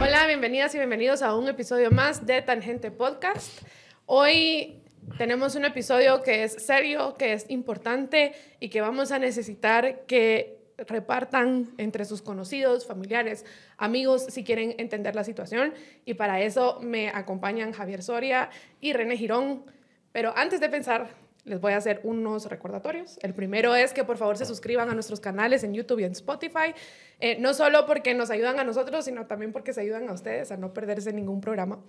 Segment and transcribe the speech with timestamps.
[0.00, 3.62] Hola, bienvenidas y bienvenidos a un episodio más de Tangente Podcast.
[4.06, 4.82] Hoy
[5.16, 10.58] tenemos un episodio que es serio, que es importante y que vamos a necesitar que
[10.78, 13.44] repartan entre sus conocidos, familiares,
[13.76, 15.72] amigos, si quieren entender la situación.
[16.04, 18.50] Y para eso me acompañan Javier Soria
[18.80, 19.64] y René Girón.
[20.10, 23.18] Pero antes de pensar, les voy a hacer unos recordatorios.
[23.22, 26.12] El primero es que por favor se suscriban a nuestros canales en YouTube y en
[26.12, 26.74] Spotify,
[27.18, 30.52] eh, no solo porque nos ayudan a nosotros, sino también porque se ayudan a ustedes
[30.52, 31.82] a no perderse ningún programa.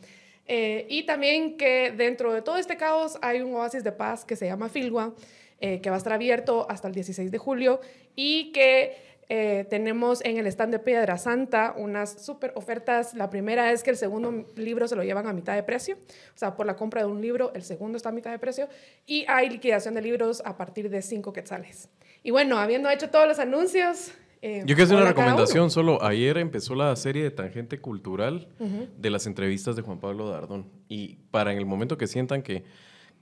[0.45, 4.35] Eh, y también que dentro de todo este caos hay un oasis de paz que
[4.35, 5.13] se llama Filgua,
[5.59, 7.79] eh, que va a estar abierto hasta el 16 de julio
[8.15, 8.97] y que
[9.29, 13.13] eh, tenemos en el stand de Piedra Santa unas súper ofertas.
[13.13, 16.37] La primera es que el segundo libro se lo llevan a mitad de precio, o
[16.37, 18.67] sea, por la compra de un libro, el segundo está a mitad de precio
[19.05, 21.89] y hay liquidación de libros a partir de 5 quetzales.
[22.23, 24.11] Y bueno, habiendo hecho todos los anuncios,
[24.45, 26.03] eh, Yo quiero hacer una recomendación solo.
[26.03, 28.49] Ayer empezó la serie de Tangente Cultural
[28.97, 30.69] de las entrevistas de Juan Pablo Dardón.
[30.89, 32.65] Y para en el momento que sientan que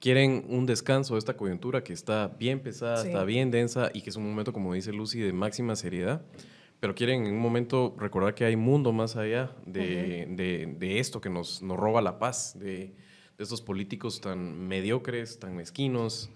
[0.02, 4.10] quieren un descanso de esta coyuntura que está bien pesada, está bien densa y que
[4.10, 6.24] es un momento, como dice Lucy, de máxima seriedad,
[6.80, 11.22] pero quieren en un momento recordar que hay mundo más allá de, de, de esto
[11.22, 12.96] que nos, nos, roba la paz, de,
[13.38, 16.32] de, estos políticos tan mediocres, tan mezquinos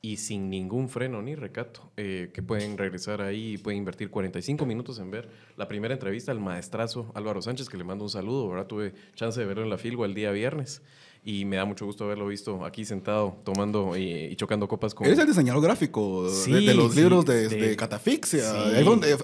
[0.00, 4.64] y sin ningún freno ni recato, eh, que pueden regresar ahí y pueden invertir 45
[4.64, 8.48] minutos en ver la primera entrevista al maestrazo Álvaro Sánchez, que le mando un saludo,
[8.48, 8.66] ¿verdad?
[8.66, 10.82] Tuve chance de verlo en la Filgo el día viernes
[11.24, 15.06] y me da mucho gusto haberlo visto aquí sentado tomando y, chocando copas con...
[15.06, 18.52] Eres el diseñador gráfico de, los libros de, de, Catafixia.
[18.84, 19.16] donde,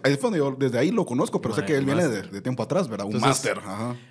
[0.59, 3.07] desde ahí lo conozco, pero sé que él viene de, tiempo atrás, ¿verdad?
[3.07, 3.59] Un máster.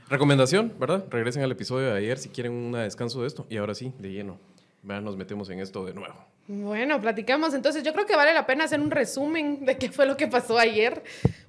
[0.09, 1.05] Recomendación, ¿verdad?
[1.09, 4.11] Regresen al episodio de ayer si quieren un descanso de esto y ahora sí, de
[4.11, 4.39] lleno.
[4.83, 6.15] Vean, nos metemos en esto de nuevo.
[6.47, 7.53] Bueno, platicamos.
[7.53, 10.27] Entonces, yo creo que vale la pena hacer un resumen de qué fue lo que
[10.27, 11.03] pasó ayer,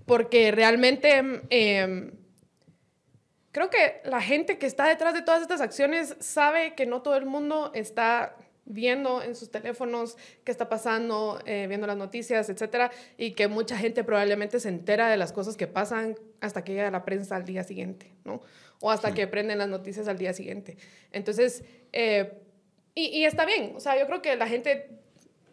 [0.06, 1.42] porque realmente...
[1.50, 2.12] Eh,
[3.54, 7.16] creo que la gente que está detrás de todas estas acciones sabe que no todo
[7.16, 8.34] el mundo está
[8.64, 13.76] viendo en sus teléfonos qué está pasando, eh, viendo las noticias, etcétera, y que mucha
[13.78, 17.44] gente probablemente se entera de las cosas que pasan hasta que llega la prensa al
[17.44, 18.42] día siguiente, ¿no?
[18.80, 20.76] O hasta que prenden las noticias al día siguiente.
[21.12, 21.62] Entonces,
[21.92, 22.43] eh,
[22.94, 25.03] y, y, está bien, o sea, yo creo que la gente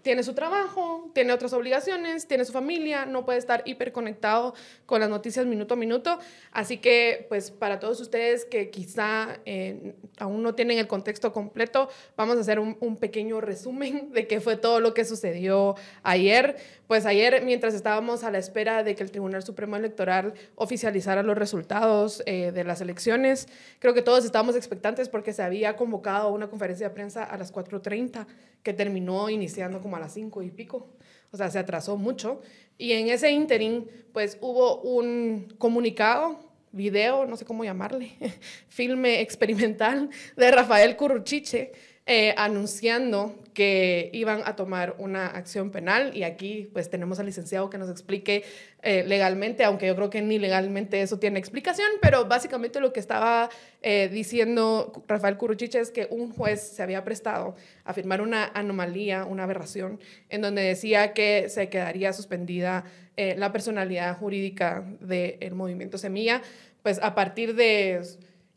[0.02, 4.54] tiene su trabajo, tiene otras obligaciones, tiene su familia, no puede estar hiperconectado
[4.86, 6.20] con las noticias minuto a minuto.
[6.52, 11.90] Así que, pues, para todos ustedes que quizá eh, aún no tienen el contexto completo,
[12.18, 16.58] vamos a hacer un, pequeño resumen de qué fue todo lo que sucedió ayer.
[16.88, 21.38] Pues ayer, mientras estábamos a la espera de que el Tribunal Supremo Electoral oficializara los
[21.38, 23.48] resultados eh, de las elecciones,
[23.80, 27.54] creo que todos estábamos expectantes porque se había convocado una conferencia de prensa a las
[27.54, 28.28] 4.30
[28.64, 30.90] que terminó iniciando como a las 5 y pico.
[31.32, 32.42] O sea, se atrasó mucho.
[32.78, 36.40] Y en ese interín, pues hubo un comunicado,
[36.72, 38.14] video, no sé cómo llamarle,
[38.70, 41.72] filme experimental de Rafael Curruchiche,
[42.08, 46.18] eh, anunciando que iban a tomar una acción penal.
[46.18, 48.44] Y aquí pues tenemos al licenciado que nos explique
[48.82, 53.00] eh, legalmente, aunque yo creo que ni legalmente eso tiene explicación, pero básicamente lo que
[53.00, 53.50] estaba
[53.84, 59.26] eh, diciendo Rafael Curuchiche es que un juez se había prestado a firmar una anomalía,
[59.26, 62.86] una aberración, en donde decía que se quedaría suspendida
[63.16, 66.42] la personalidad jurídica del movimiento Semilla,
[66.82, 68.02] pues a partir de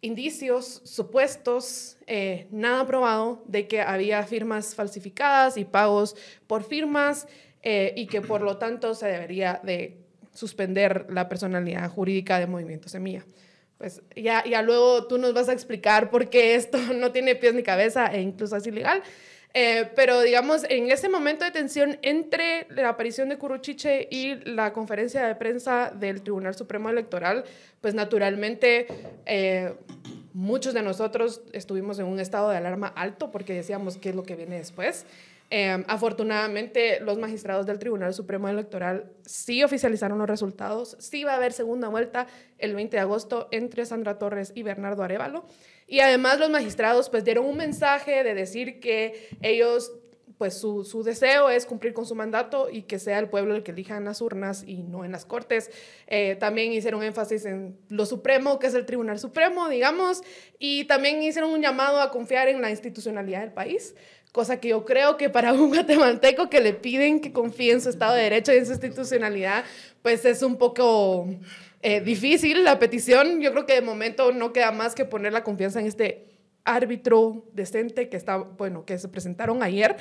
[0.05, 6.15] indicios, supuestos, eh, nada probado de que había firmas falsificadas y pagos
[6.47, 7.27] por firmas
[7.63, 9.97] eh, y que por lo tanto se debería de
[10.35, 13.25] suspender la personalidad jurídica de Movimiento Semilla.
[13.79, 17.55] Pues ya, ya luego tú nos vas a explicar por qué esto no tiene pies
[17.55, 19.03] ni cabeza e incluso es ilegal.
[19.57, 24.73] Eh, pero digamos, en ese momento de tensión entre la aparición de Curuchiche y la
[24.73, 27.45] conferencia de prensa del Tribunal Supremo Electoral,
[27.81, 28.89] pues naturalmente
[29.27, 29.75] eh,
[30.33, 34.25] muchos de nosotros estuvimos en un estado de alarma alto porque decíamos qué es lo
[34.25, 35.07] que viene después.
[35.51, 40.97] Eh, afortunadamente, los magistrados del Tribunal Supremo Electoral sí oficializaron los resultados.
[40.99, 42.27] Sí va a haber segunda vuelta
[42.59, 45.45] el 20 de agosto entre Sandra Torres y Bernardo Arevalo.
[45.95, 49.93] Y además los magistrados pues dieron un mensaje de decir que ellos
[50.39, 53.63] pues su, su, deseo es cumplir con su mandato y que sea el pueblo el
[53.63, 55.71] que elija en las urnas y no en las cortes.
[56.09, 60.23] Eh, también hicieron énfasis en lo supremo, que es el Tribunal Supremo, digamos,
[60.59, 63.95] y también hicieron un llamado a confiar en la institucionalidad del país,
[64.33, 67.91] cosa que yo creo que para un guatemalteco que le piden que confíe en su
[67.91, 69.65] Estado de Derecho y en su institucionalidad,
[70.03, 71.29] pues es un poco
[71.85, 73.41] eh, difícil la petición.
[73.41, 76.27] Yo creo que de momento no queda más que poner la confianza en este
[76.65, 79.97] árbitro decente que está, bueno, que se presentaron ayer.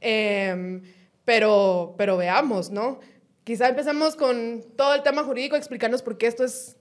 [0.00, 0.80] Em,
[1.24, 3.00] Pero, pero veamos, ¿no?
[3.44, 6.76] Quizá empezamos con todo el tema jurídico, explicarnos por qué esto es,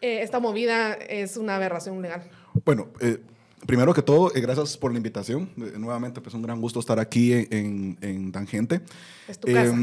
[0.00, 2.22] eh, esta movida es una aberración legal.
[2.64, 3.18] Bueno, eh,
[3.66, 5.50] primero que todo, eh, gracias por la invitación.
[5.56, 8.82] nuevamente, pues un gran gusto estar aquí en, en Tangente.
[9.26, 9.74] Es tu casa.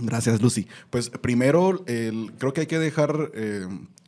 [0.00, 0.66] Gracias, Lucy.
[0.90, 3.30] Pues primero, creo que hay que dejar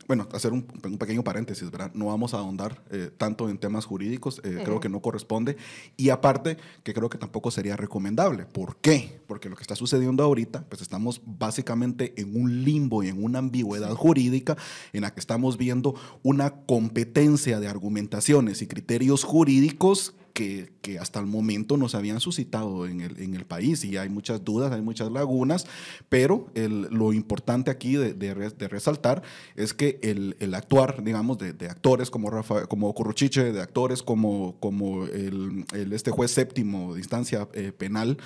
[0.07, 1.91] bueno, hacer un, pequeño paréntesis, ¿verdad?
[1.93, 5.57] No vamos a ahondar eh, tanto en temas jurídicos, eh, creo que no corresponde.
[5.97, 8.45] Y aparte, que creo que tampoco sería recomendable.
[8.45, 9.19] ¿Por qué?
[9.27, 13.39] Porque lo que está sucediendo ahorita, pues estamos básicamente en un limbo y en una
[13.39, 14.55] ambigüedad jurídica
[14.93, 21.19] en la que estamos viendo una competencia de argumentaciones y criterios jurídicos que, que, hasta
[21.19, 24.83] el momento nos habían suscitado en el, en el, país y hay muchas dudas, hay
[24.83, 25.65] muchas lagunas,
[26.09, 29.23] pero el, lo importante aquí de, de, de, resaltar
[29.55, 34.57] es que el, el actuar, digamos, de, actores como, Rafa, como Curruchiche, de actores como,
[34.59, 38.19] como el, este juez séptimo de instancia eh, penal,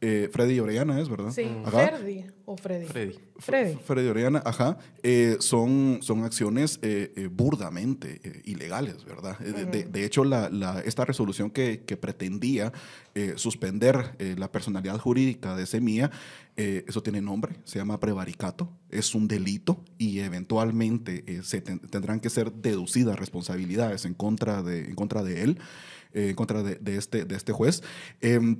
[0.00, 1.32] eh, Freddy Orellana es, ¿verdad?
[1.32, 2.86] Sí, Freddy o Freddy.
[2.86, 3.18] Freddy.
[3.38, 3.78] Freddy.
[3.84, 6.80] Freddy Orellana, ajá, eh, son, son acciones
[7.30, 9.38] burdamente ilegales, ¿verdad?
[9.38, 12.72] de, hecho, la, la, esta resolución que, pretendía
[13.14, 16.10] eh, suspender eh, la personalidad jurídica de Semilla,
[16.56, 22.30] eh, eso tiene nombre, se llama prevaricato, es un delito y eventualmente se tendrán que
[22.30, 25.58] ser deducidas responsabilidades en contra de, en contra de él,
[26.12, 27.82] en contra de, de, este, de este juez.
[28.20, 28.58] Em,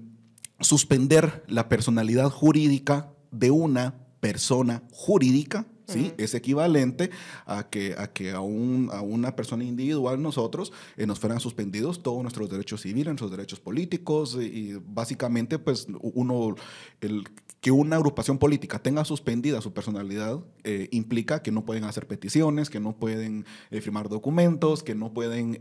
[0.60, 6.12] suspender la personalidad jurídica de una persona jurídica ¿sí?
[6.18, 7.10] Es equivalente
[7.44, 12.02] a que a, que a, un, a una persona individual nosotros eh, nos fueran suspendidos
[12.02, 16.54] todos nuestros derechos civiles, nuestros derechos políticos y, básicamente pues uno,
[17.00, 17.24] el,
[17.66, 22.70] que una agrupación política tenga suspendida su personalidad eh, implica que no pueden hacer peticiones,
[22.70, 25.58] que no pueden eh, firmar documentos, que no pueden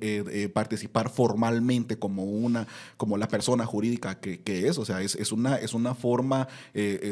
[0.53, 2.67] participar formalmente como, una,
[2.97, 6.47] como la persona jurídica que, que es, o sea, es, es, una, es una forma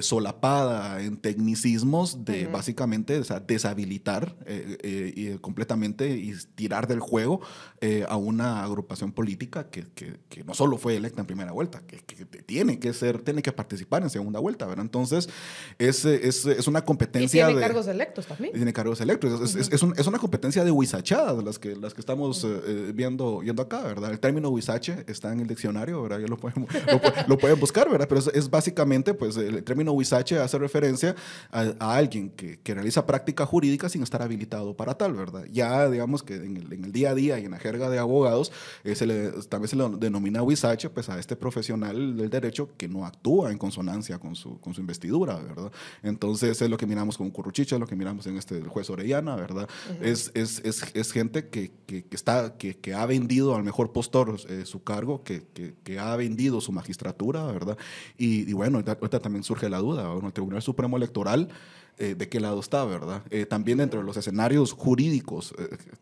[0.01, 7.41] solapada en tecnicismos de básicamente deshabilitar eh, eh, y completamente y tirar del juego
[7.81, 11.97] eh, a una agrupación política que, que, no solo fue electa en primera vuelta, que,
[11.97, 14.82] que, tiene que ser, tiene que participar en segunda vuelta, ¿verdad?
[14.83, 15.29] Entonces,
[15.79, 17.45] es, es, es una competencia...
[17.45, 18.53] Y tiene cargos electos también.
[18.53, 19.55] Tiene cargos electos.
[19.55, 22.45] Es, es, es una competencia de huizachadas las que, las que estamos
[22.93, 24.11] viendo, viendo acá, ¿verdad?
[24.11, 26.19] El término huizache está en el diccionario, ¿verdad?
[26.19, 26.67] Ya lo pueden,
[27.27, 28.07] lo, pueden buscar, ¿verdad?
[28.07, 31.15] Pero es, básicamente, pues, el término huizache hace referencia
[31.51, 35.45] a, a alguien que, que realiza práctica jurídica sin estar habilitado para tal, ¿verdad?
[35.51, 38.51] Ya digamos que en el, día a día y en la jerga de abogados
[38.83, 42.87] eh, se le, también se le denomina WISH pues a este profesional del derecho que
[42.87, 45.71] no actúa en consonancia con su, con su investidura, ¿verdad?
[46.01, 49.69] Entonces es lo que miramos con Curruchicha, lo que miramos en este juez Orellana, ¿verdad?
[50.01, 54.37] es, es, es, es, gente que, que, está, que, que, ha vendido al mejor postor
[54.49, 55.43] eh, su cargo, que,
[55.83, 57.77] que, ha vendido su magistratura, ¿verdad?
[58.17, 60.25] Y, y bueno, ahorita, también surge la duda, ¿no?
[60.25, 61.49] el Tribunal Supremo Electoral
[61.99, 63.21] eh, de qué lado está, ¿verdad?
[63.29, 65.53] Eh, también dentro de los escenarios jurídicos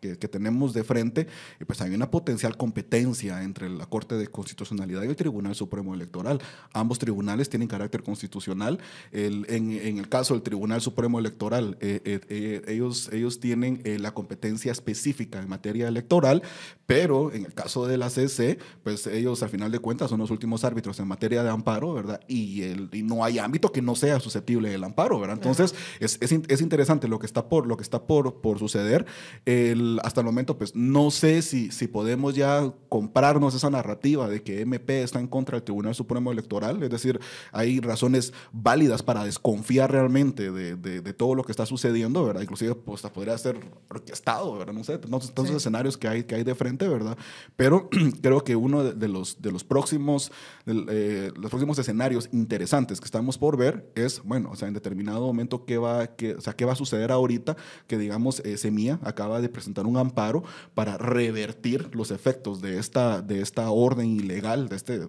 [0.02, 1.28] eh, que, tenemos de frente,
[1.68, 6.40] pues hay una potencial competencia entre la Corte de Constitucionalidad y el Tribunal Supremo Electoral.
[6.72, 8.80] Ambos tribunales tienen carácter constitucional.
[9.12, 15.42] El, en, en, el caso del Tribunal Supremo Electoral, ellos, ellos tienen la competencia específica
[15.42, 16.42] en materia electoral,
[16.86, 20.32] pero en el caso de la CC, pues ellos al final de cuentas son los
[20.32, 22.22] últimos árbitros en materia de amparo, ¿verdad?
[22.28, 25.36] Y, el, y no hay ámbito que no sea susceptible del amparo, ¿verdad?
[25.36, 29.06] Entonces, es, es, es, interesante lo que está por, lo que está por, por suceder.
[29.46, 34.44] El, hasta el momento, pues no sé si, si podemos ya comprarnos esa narrativa de
[34.44, 36.82] que MP está en contra del Tribunal Supremo Electoral.
[36.84, 37.20] Es decir,
[37.52, 42.42] hay razones válidas para desconfiar realmente de, de, todo lo que está sucediendo, ¿verdad?
[42.42, 43.58] Inclusive, pues podría ser
[43.90, 44.74] orquestado, ¿verdad?
[44.74, 47.18] No sé, todos los escenarios que hay, que hay de frente, ¿verdad?
[47.56, 47.90] Pero
[48.22, 50.32] creo que uno de, los, de los próximos,
[50.66, 55.22] eh, los próximos escenarios interesantes que estamos por ver es, bueno, o sea, en determinado
[55.22, 57.56] momento qué va, qué, o sea, qué va a suceder ahorita
[57.88, 63.22] que, digamos, eh, Semilla acaba de presentar un amparo para revertir los efectos de esta,
[63.22, 65.08] de esta orden ilegal, de este, de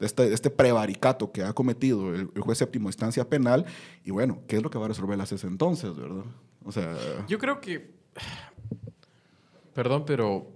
[0.00, 3.64] este, este, prevaricato que ha cometido el, juez séptimo instancia penal.
[4.04, 6.24] Y bueno, ¿qué es lo que va a resolver la CES entonces, verdad?
[6.62, 6.94] O sea...
[7.26, 7.94] Yo creo que...
[9.72, 10.46] Perdón, pero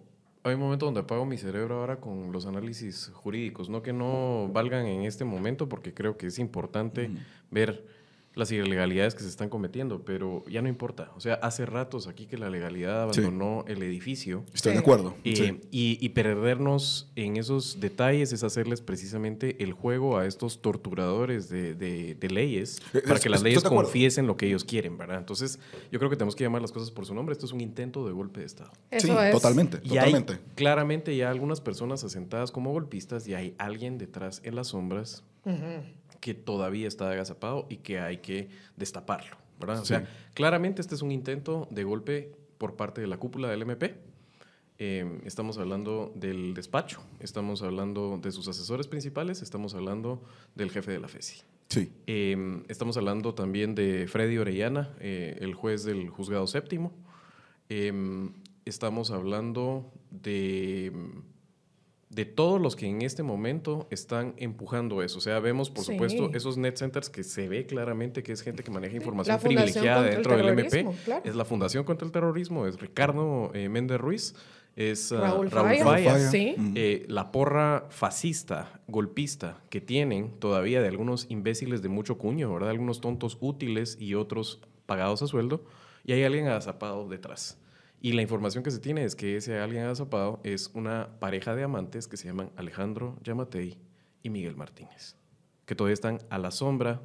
[0.42, 4.50] hay un momento donde apago mi cerebro ahora con los análisis jurídicos, no que no
[4.52, 7.10] valgan en este momento, porque creo que es importante
[7.50, 7.99] ver
[8.34, 11.10] las ilegalidades que se están cometiendo, pero ya no importa.
[11.16, 14.44] O sea, hace ratos aquí que la legalidad abandonó el edificio.
[14.54, 15.16] Estoy de acuerdo.
[15.24, 21.74] y, y, perdernos en esos detalles es hacerles precisamente el juego a estos torturadores de,
[21.74, 25.18] de, leyes para que las leyes confiesen lo que ellos quieren, ¿verdad?
[25.18, 25.58] Entonces,
[25.90, 27.32] yo creo que tenemos que llamar las cosas por su nombre.
[27.32, 28.70] Esto es un intento de golpe de Estado.
[28.96, 30.38] sí, totalmente, totalmente.
[30.54, 35.24] claramente ya algunas personas asentadas como golpistas y hay alguien detrás en las sombras
[36.20, 39.80] que todavía está agazapado y que hay que destaparlo, ¿verdad?
[39.80, 43.62] O sea, claramente este es un intento de golpe por parte de la cúpula del
[43.62, 43.94] MP.
[44.78, 50.22] Em, estamos hablando del despacho, estamos hablando de sus asesores principales, estamos hablando
[50.54, 51.42] del jefe de la FESI.
[51.68, 51.92] Sí.
[52.06, 56.92] Em, estamos hablando también de Freddy Orellana, eh, el juez del juzgado séptimo.
[57.68, 58.32] Em,
[58.64, 60.92] estamos hablando de
[62.10, 65.18] de todos los que en este momento están empujando eso.
[65.18, 68.64] O sea, vemos, por supuesto, esos net centers que se ve claramente que es gente
[68.64, 70.86] que maneja información privilegiada dentro del MP.
[71.24, 74.34] Es la Fundación contra el Terrorismo, es Ricardo eh, Méndez Ruiz,
[74.74, 76.16] es ah, Raúl, Faya.
[76.32, 82.70] Eh, la porra fascista, golpista que tienen todavía de algunos imbéciles de mucho cuño, ¿verdad?
[82.70, 85.64] Algunos tontos útiles y otros pagados a sueldo.
[86.04, 87.59] Y hay alguien agazapado detrás.
[88.00, 91.64] Y la información que se tiene es que ese alguien agazapado es una pareja de
[91.64, 93.76] amantes que se llaman Alejandro Yamatei
[94.22, 95.16] y Miguel Martínez,
[95.66, 97.02] que todavía están a la sombra,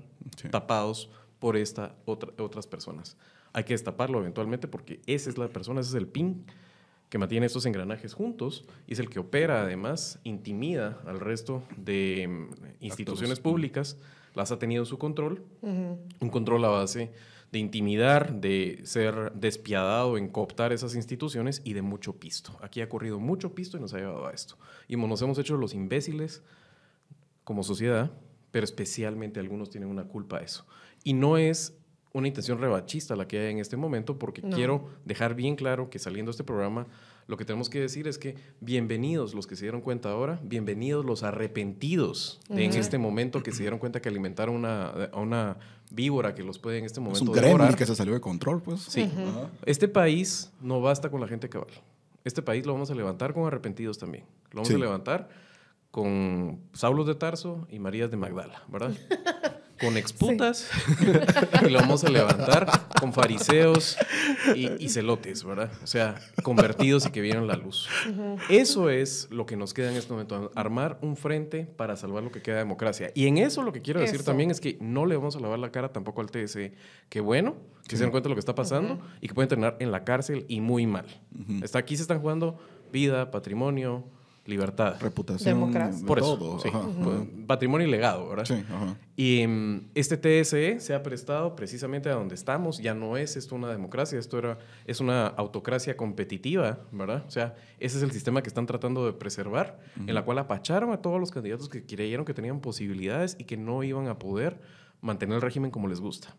[0.51, 1.09] tapados
[1.39, 3.17] por esta, otras personas.
[3.51, 6.45] Hay que destaparlo eventualmente porque esa es la persona, ese es el pin
[7.09, 12.27] que mantiene estos engranajes juntos y es el que opera, además, intimida al resto de
[12.27, 13.97] mm, instituciones públicas,
[14.33, 17.11] las ha tenido en su control, un control a base
[17.55, 22.59] de intimidar, de ser despiadado en cooptar esas instituciones y de mucho pisto.
[22.61, 24.57] Aquí ha corrido mucho pisto y nos ha llevado a esto.
[24.89, 26.43] Y nos hemos hecho los imbéciles
[27.45, 28.11] como sociedad,
[28.51, 30.67] pero especialmente algunos tienen una culpa a eso.
[31.05, 31.77] Y no es
[32.11, 35.97] una intención rebachista la que hay en este momento, porque quiero dejar bien claro que
[35.97, 36.87] saliendo de este programa
[37.27, 41.05] lo que tenemos que decir es que bienvenidos los que se dieron cuenta ahora, bienvenidos
[41.05, 45.57] los arrepentidos en este momento que se dieron cuenta que alimentaron una, a una
[45.89, 48.61] víbora que los puede en este momento Es un gremlin que se salió de control,
[48.61, 48.81] pues.
[48.81, 49.09] Sí.
[49.65, 51.69] Este país no basta con la gente cabal.
[52.23, 54.25] Este país lo vamos a levantar con arrepentidos también.
[54.51, 55.29] Lo vamos a levantar
[55.91, 58.91] con Saulos de Tarso y Marías de Magdala, ¿verdad?
[59.79, 60.69] con exputas
[61.65, 63.97] y lo vamos a levantar con fariseos
[64.55, 65.71] y, celotes, ¿verdad?
[65.83, 67.89] O sea, convertidos y que vieron la luz.
[68.49, 72.31] Eso es lo que nos queda en este momento, armar un frente para salvar lo
[72.31, 73.11] que queda de democracia.
[73.13, 75.59] Y en eso lo que quiero decir también es que no le vamos a lavar
[75.59, 76.73] la cara tampoco al TSE.
[77.09, 77.55] Que bueno,
[77.87, 80.03] que se den cuenta de lo que está pasando y que pueden terminar en la
[80.03, 81.05] cárcel y muy mal.
[81.61, 82.59] Está, aquí se están jugando
[82.91, 84.05] vida, patrimonio,
[84.45, 84.97] libertad.
[85.01, 85.59] Reputación.
[85.59, 86.05] Democracia.
[86.05, 86.59] Por eso.
[87.47, 88.45] Patrimonio y legado, ¿verdad?
[88.45, 88.63] Sí,
[89.15, 92.79] Y mm, este TSE se ha prestado precisamente a donde estamos.
[92.79, 97.23] Ya no es esto una democracia, esto era, es una autocracia competitiva, ¿verdad?
[97.27, 100.91] O sea, ese es el sistema que están tratando de preservar, en la cual apacharon
[100.91, 104.59] a todos los candidatos que creyeron que tenían posibilidades y que no iban a poder
[105.01, 106.35] mantener el régimen como les gusta.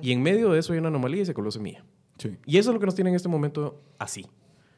[0.00, 1.84] Y en medio de eso hay una anomalía y se coló semilla.
[2.18, 2.36] Sí.
[2.46, 4.26] Y eso es lo que nos tiene en este momento así.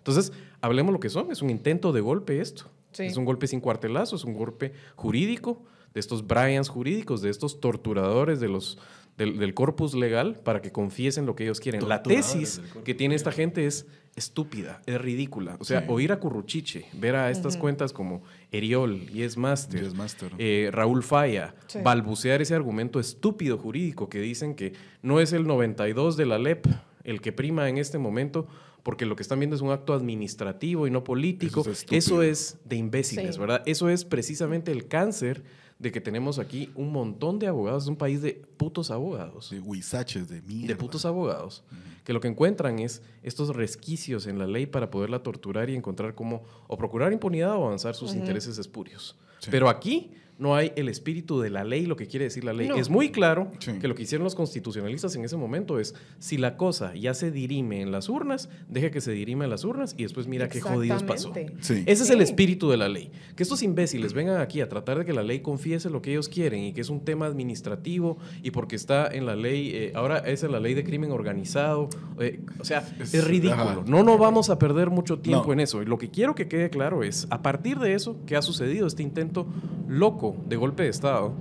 [0.08, 1.30] Entonces, hablemos lo que son.
[1.30, 2.70] Es un intento de golpe esto.
[2.98, 5.62] Es un golpe sin cuartelazo, es un golpe jurídico
[5.94, 8.78] de estos Bryans jurídicos, de estos torturadores de los,
[9.16, 11.86] del, corpus legal para que confiesen lo que ellos quieren.
[11.88, 13.86] La tesis que tiene esta gente es
[14.16, 15.56] estúpida, es ridícula.
[15.60, 20.32] O sea, oír a Curruchiche, ver a estas cuentas como Eriol, Yes Master, Master.
[20.38, 24.72] Eh, Raúl Falla, balbucear ese argumento estúpido jurídico que dicen que
[25.02, 26.66] no es el 92 de la LEP
[27.08, 28.48] el que prima en este momento,
[28.88, 31.62] porque lo que están viendo es un acto administrativo y no político.
[31.90, 33.62] Eso es, de imbéciles, ¿verdad?
[33.66, 35.44] Eso es precisamente el cáncer
[35.78, 39.50] de que tenemos aquí un montón de abogados, es un país de putos abogados.
[39.50, 40.68] De huizaches, de mierda.
[40.68, 41.64] De putos abogados,
[42.02, 46.14] que lo que encuentran es estos resquicios en la ley para poderla torturar y encontrar
[46.14, 49.18] cómo o procurar impunidad o avanzar sus intereses espurios.
[49.50, 52.70] Pero aquí no hay el espíritu de la ley, lo que quiere decir la ley.
[52.76, 56.56] Es muy claro que lo que hicieron los constitucionalistas en ese momento es, si la
[56.56, 60.04] cosa ya se dirime en las urnas, deje que se dirime en las urnas y
[60.04, 61.32] después mira qué jodidos pasó.
[61.34, 63.10] Ese es el espíritu de la ley.
[63.34, 66.28] Que estos imbéciles vengan aquí a tratar de que la ley confiese lo que ellos
[66.28, 70.18] quieren y que es un tema administrativo y porque está en la ley, eh, ahora
[70.18, 71.88] es en la ley de crimen organizado.
[72.20, 73.84] Eh, o sea, es, ridículo.
[73.86, 75.82] No nos vamos a perder mucho tiempo en eso.
[75.82, 78.86] Y lo que quiero que quede claro es, a partir de eso que ha sucedido,
[78.86, 79.48] este intento
[79.88, 81.32] loco de golpe de Estado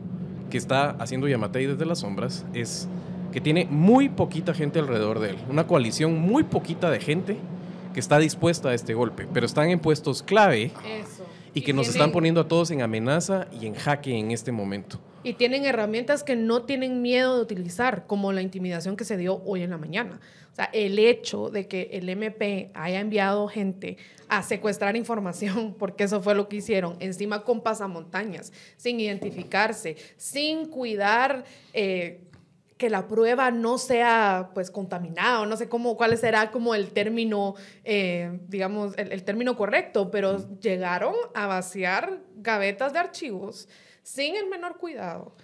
[0.49, 2.87] que está haciendo Yamatei desde las sombras es
[3.31, 7.37] que tiene muy poquita gente alrededor de él, una coalición muy poquita de gente
[7.93, 10.71] que está dispuesta a este golpe, pero están en puestos clave
[11.53, 14.99] y que nos están poniendo a todos en amenaza y en jaque en este momento.
[15.27, 19.43] Y tienen herramientas que no tienen miedo de utilizar, como la intimidación que se dio
[19.43, 20.21] hoy en la mañana.
[20.53, 23.97] O sea, el hecho de que el MP haya enviado gente
[24.29, 30.67] a secuestrar información, porque eso fue lo que hicieron, encima con pasamontañas, sin identificarse, sin
[30.67, 31.43] cuidar
[31.73, 32.21] eh,
[32.77, 37.55] que la prueba no sea pues contaminada, no sé cómo, cuál será como el término,
[37.83, 43.67] eh, digamos, el, término correcto, pero llegaron a vaciar gavetas de archivos
[44.07, 45.35] sin el menor cuidado.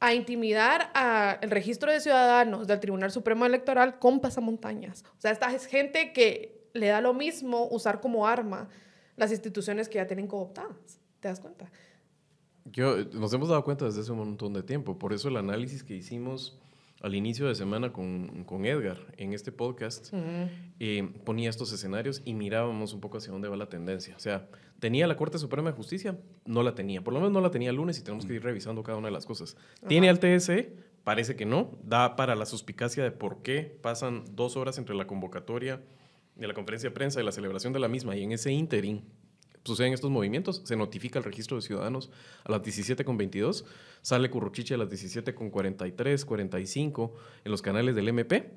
[0.00, 5.04] a intimidar al registro de ciudadanos del Tribunal Supremo Electoral con pasamontañas.
[5.18, 8.68] O sea, esta es gente que le da lo mismo usar como arma
[9.16, 11.00] las instituciones que ya tienen cooptadas.
[11.18, 11.68] ¿Te das cuenta?
[12.66, 14.96] Yo, nos hemos dado cuenta desde hace un montón de tiempo.
[15.00, 16.56] Por eso el análisis que hicimos
[17.00, 20.12] al inicio de semana con, con Edgar en este podcast
[20.80, 24.16] eh, ponía estos escenarios y mirábamos un poco hacia dónde va la tendencia.
[24.16, 24.48] O sea,
[24.80, 26.18] ¿tenía la Corte Suprema de Justicia?
[26.44, 27.02] No la tenía.
[27.02, 29.08] Por lo menos no la tenía el lunes y tenemos que ir revisando cada una
[29.08, 29.56] de las cosas.
[29.86, 30.74] ¿Tiene al TSE?
[31.04, 31.78] Parece que no.
[31.84, 35.80] Da para la suspicacia de por qué pasan dos horas entre la convocatoria
[36.34, 39.04] de la conferencia de prensa y la celebración de la misma y en ese interín
[39.68, 42.10] suceden estos movimientos, se notifica el registro de ciudadanos
[42.44, 43.64] a las 17.22,
[44.02, 48.50] sale Curruchiche a las 17.43, 45 en los canales del MP.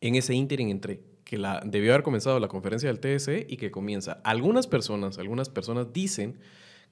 [0.00, 3.70] En ese ínterin entre que la, debió haber comenzado la conferencia del TSE y que
[3.70, 4.20] comienza.
[4.24, 6.38] Algunas personas, algunas personas dicen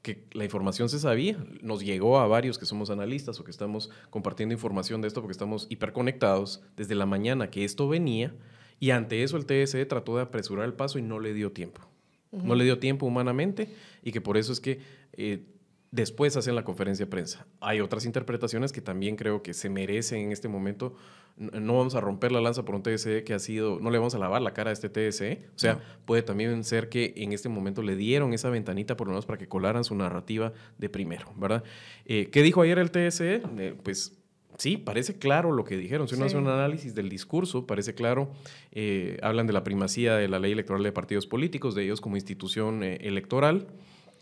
[0.03, 3.91] que la información se sabía, nos llegó a varios que somos analistas o que estamos
[4.11, 8.35] compartiendo información de esto porque estamos hiperconectados desde la mañana que esto venía
[8.81, 11.92] y ante eso el TSE trató de apresurar el paso y no le dio tiempo
[12.33, 13.69] no le dio tiempo humanamente
[14.03, 14.81] y que por eso es que
[15.13, 15.45] eh,
[15.91, 17.47] después hacen la conferencia de prensa.
[17.61, 20.95] Hay otras interpretaciones que también creo que se merecen en este momento.
[21.37, 24.15] No vamos a romper la lanza por un TSE que ha sido, no le vamos
[24.15, 25.47] a lavar la cara a este TSE.
[25.55, 29.13] O sea, puede también ser que en este momento le dieron esa ventanita por lo
[29.13, 31.63] menos para que colaran su narrativa de primero, ¿verdad?
[32.07, 33.43] Eh, ¿Qué dijo ayer el TSE?
[33.59, 34.22] Eh, pues
[34.63, 36.07] sí, parece claro lo que dijeron.
[36.07, 38.31] Si uno hace un análisis del discurso, parece claro.
[38.71, 42.17] Eh, hablan de la primacía de la ley electoral de partidos políticos, de ellos como
[42.17, 43.67] institución eh, electoral.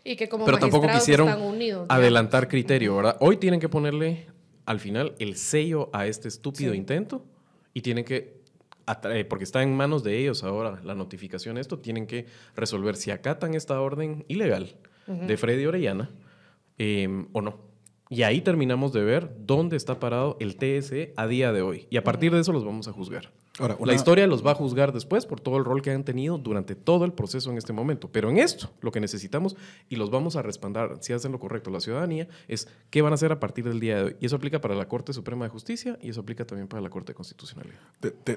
[0.03, 1.29] Y que como pero tampoco quisieron
[1.89, 3.17] adelantar criterio, ¿verdad?
[3.19, 4.25] Hoy tienen que ponerle
[4.65, 7.23] al final el sello a este estúpido intento
[7.75, 8.41] y tienen que
[9.29, 13.53] porque está en manos de ellos ahora la notificación esto, tienen que resolver si acatan
[13.53, 14.75] esta orden ilegal
[15.07, 16.09] de Freddy Orellana
[16.77, 17.70] em, o no.
[18.11, 21.87] Y ahí terminamos de ver dónde está parado el TSE a día de hoy.
[21.89, 23.31] Y a partir de eso los vamos a juzgar.
[23.59, 26.73] La historia los va a juzgar después por todo el rol que han tenido durante
[26.73, 28.09] todo el proceso en este momento.
[28.09, 29.57] Pero en esto, lo que necesitamos,
[29.89, 33.15] y los vamos a respaldar si hacen lo correcto la ciudadanía, es qué van a
[33.15, 34.15] hacer a partir del día de hoy.
[34.21, 36.89] Y eso aplica para la Corte Suprema de Justicia y eso aplica también para la
[36.89, 37.67] Corte Constitucional.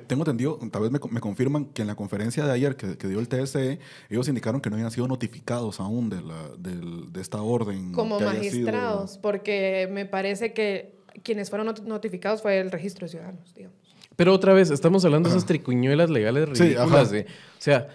[0.07, 3.29] tengo entendido, tal vez me, confirman que en la conferencia de ayer que, dio el
[3.29, 3.79] TSE,
[4.11, 7.93] ellos indicaron que no habían sido notificados aún de, la, de, esta orden.
[7.93, 13.84] Como magistrados, porque me parece que quienes fueron notificados fue el registro de ciudadanos, digamos.
[14.17, 17.89] Pero otra vez, estamos hablando de esas tricuñuelas legales ridículas de, o sea,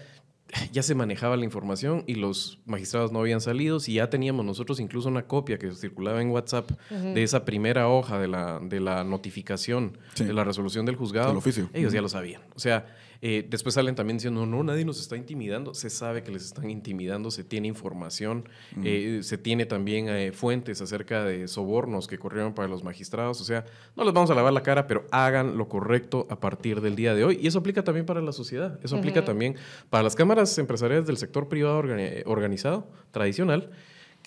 [0.72, 3.78] ya se manejaba la información y los magistrados no habían salido.
[3.86, 8.20] y ya teníamos nosotros incluso una copia que circulaba en WhatsApp de esa primera hoja
[8.20, 11.38] de la, de la notificación de la resolución del juzgado.
[11.38, 11.70] oficio.
[11.74, 12.42] Ellos ya lo sabían.
[12.56, 12.88] O sea,
[13.22, 15.74] eh, después salen también diciendo, no, nadie nos está intimidando.
[15.74, 18.48] Se sabe que les están intimidando, se tiene información,
[18.84, 23.42] eh, se tiene también eh, fuentes acerca de sobornos que corrieron para los magistrados.
[23.42, 26.80] O sea, no les vamos a lavar la cara, pero hagan lo correcto a partir
[26.82, 27.40] del día de hoy.
[27.42, 28.80] Y eso aplica también para la sociedad.
[28.84, 29.56] Eso aplica también
[29.90, 31.78] para las cámaras empresariales del sector privado
[32.26, 33.70] organizado, tradicional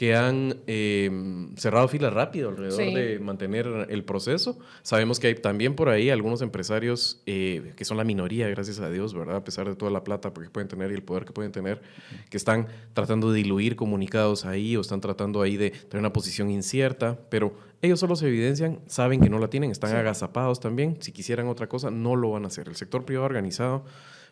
[0.02, 4.58] que han em, cerrado filas rápido alrededor de mantener el proceso.
[4.82, 8.90] Sabemos que hay también por ahí algunos empresarios eh, que son la minoría, gracias a
[8.90, 9.36] Dios, ¿verdad?
[9.36, 11.82] A pesar de toda la plata que pueden tener y el poder que pueden tener,
[12.30, 16.50] que están tratando de diluir comunicados ahí o están tratando ahí de tener una posición
[16.50, 20.96] incierta, pero ellos solo se evidencian, saben que no la tienen, están agazapados también.
[20.98, 22.66] Si quisieran otra cosa, no lo van a hacer.
[22.66, 23.84] El sector privado organizado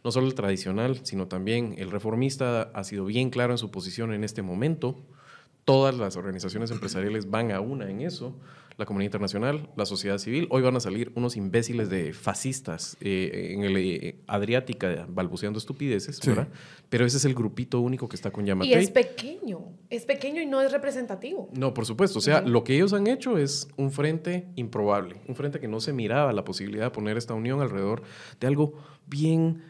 [0.02, 4.12] no solo el tradicional, sino también el reformista ha sido bien claro en su posición
[4.12, 4.96] en este momento
[5.64, 8.36] todas las organizaciones empresariales van a una en eso,
[8.80, 10.48] la comunidad internacional, la sociedad civil.
[10.50, 16.18] Hoy van a salir unos imbéciles de fascistas eh, en el eh, Adriática balbuceando estupideces,
[16.26, 16.48] ¿verdad?
[16.88, 18.72] Pero ese es el grupito único que está con Yamatei.
[18.72, 21.50] Y es pequeño, es pequeño y no es representativo.
[21.52, 22.18] No, por supuesto.
[22.18, 25.80] O sea, lo que ellos han hecho es un frente improbable, un frente que no
[25.80, 28.02] se miraba la posibilidad de poner esta unión alrededor
[28.40, 29.62] de algo bien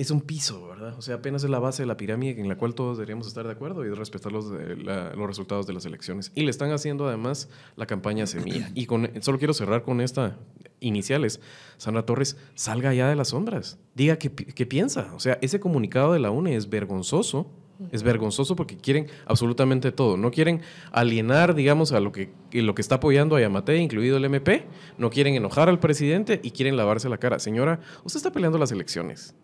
[0.00, 0.94] es un piso, ¿verdad?
[0.96, 3.44] O sea, apenas es la base de la pirámide en la cual todos deberíamos estar
[3.44, 6.32] de acuerdo y respetar los, los resultados de las elecciones.
[6.34, 8.70] Y le están haciendo además la campaña semilla.
[8.74, 10.38] Y con, solo quiero cerrar con esta
[10.80, 11.40] iniciales.
[11.76, 13.78] Sandra Torres, salga ya de las sombras.
[13.94, 15.12] Diga qué, qué piensa.
[15.14, 17.50] O sea, ese comunicado de la UNE es vergonzoso.
[17.92, 20.16] Es vergonzoso porque quieren absolutamente todo.
[20.16, 24.24] No quieren alienar, digamos, a lo que, lo que está apoyando a Yamate, incluido el
[24.24, 24.66] MP.
[24.96, 27.38] No quieren enojar al presidente y quieren lavarse la cara.
[27.38, 29.34] Señora, usted está peleando las elecciones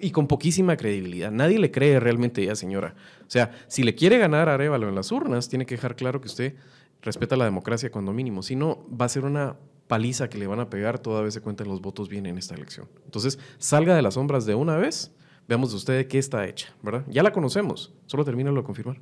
[0.00, 1.30] y con poquísima credibilidad.
[1.30, 2.94] Nadie le cree realmente a ella, señora.
[3.26, 6.20] O sea, si le quiere ganar a Arevalo en las urnas, tiene que dejar claro
[6.20, 6.54] que usted
[7.02, 8.42] respeta la democracia cuando mínimo.
[8.42, 9.56] Si no, va a ser una
[9.88, 12.54] paliza que le van a pegar toda vez se cuenten los votos bien en esta
[12.54, 12.88] elección.
[13.04, 15.10] Entonces, salga de las sombras de una vez,
[15.48, 17.04] veamos de usted de qué está hecha, ¿verdad?
[17.08, 19.00] Ya la conocemos, solo termínalo de confirmar.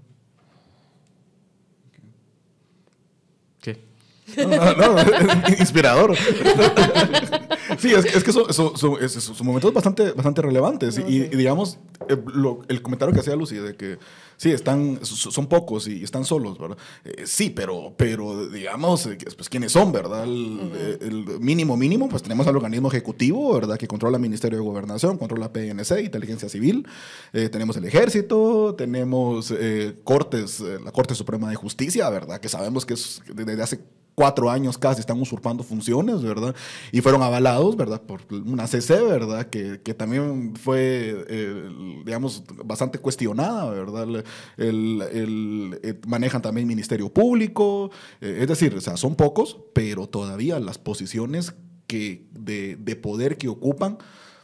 [3.60, 3.84] ¿Qué?
[4.36, 4.96] No, no,
[5.58, 6.16] inspirador.
[7.78, 8.44] sí, es, que son,
[9.42, 10.98] momentos bastante, bastante relevantes.
[10.98, 12.16] y, digamos, eh,
[12.68, 13.98] el comentario que hacía Lucy de que
[14.36, 16.76] sí, están, son pocos y están solos, ¿verdad?
[17.04, 20.24] Eh, sí, pero, pero digamos, eh, pues quiénes son, ¿verdad?
[20.24, 23.78] El, mínimo mínimo, pues tenemos al organismo ejecutivo, ¿verdad?
[23.78, 26.86] Que controla el Ministerio de Gobernación, controla PNC, Inteligencia Civil,
[27.32, 29.52] tenemos el Ejército, tenemos
[30.04, 32.40] Cortes, la Corte Suprema de Justicia, ¿verdad?
[32.40, 33.80] Que sabemos que es desde hace
[34.16, 36.56] cuatro años casi están usurpando funciones, ¿verdad?
[36.90, 38.00] Y fueron avalados, ¿verdad?
[38.00, 39.46] Por una CC, ¿verdad?
[39.50, 41.68] Que, que también fue, eh,
[42.04, 44.24] digamos, bastante cuestionada, ¿verdad?
[44.56, 47.90] El, el, eh, manejan también Ministerio Público,
[48.22, 51.54] eh, es decir, o sea, son pocos, pero todavía las posiciones
[51.86, 53.98] que, de, de poder que ocupan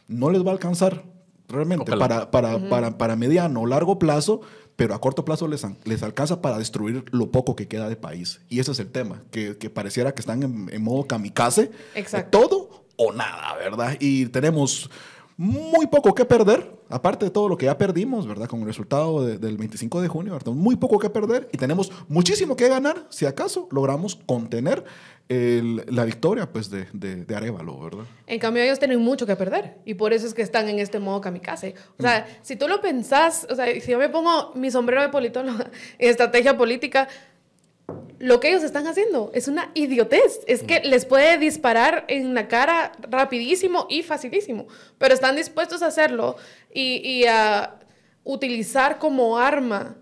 [0.07, 1.03] no les va a alcanzar
[1.47, 4.41] realmente para, para, para, para mediano o largo plazo
[4.75, 8.41] pero a corto plazo les, les alcanza para destruir lo poco que queda de país.
[8.49, 12.39] Y ese es el tema, que, que pareciera que están en, modo kamikaze, Exacto.
[12.39, 13.97] todo o nada, ¿verdad?
[13.99, 14.89] Y tenemos
[15.37, 18.47] muy poco que perder, aparte de todo lo que ya perdimos, ¿verdad?
[18.47, 20.53] Con el resultado del 25 de junio, ¿verdad?
[20.53, 24.83] Muy poco que perder y tenemos muchísimo que ganar si acaso logramos contener
[25.29, 28.03] la victoria pues, de, de, Arevalo, ¿verdad?
[28.27, 30.99] En cambio, ellos tienen mucho que perder y por eso es que están en este
[30.99, 31.75] modo kamikaze.
[31.97, 32.45] O sea, mm.
[32.45, 36.09] si tú lo pensás, o sea, si yo me pongo mi sombrero de politóloga en
[36.09, 37.07] estrategia política,
[38.19, 40.41] lo que ellos están haciendo es una idiotez.
[40.47, 40.87] Es que mm.
[40.87, 46.35] les puede disparar en la cara rapidísimo y facilísimo, pero están dispuestos a hacerlo
[46.73, 47.79] y, y a
[48.23, 49.97] utilizar como arma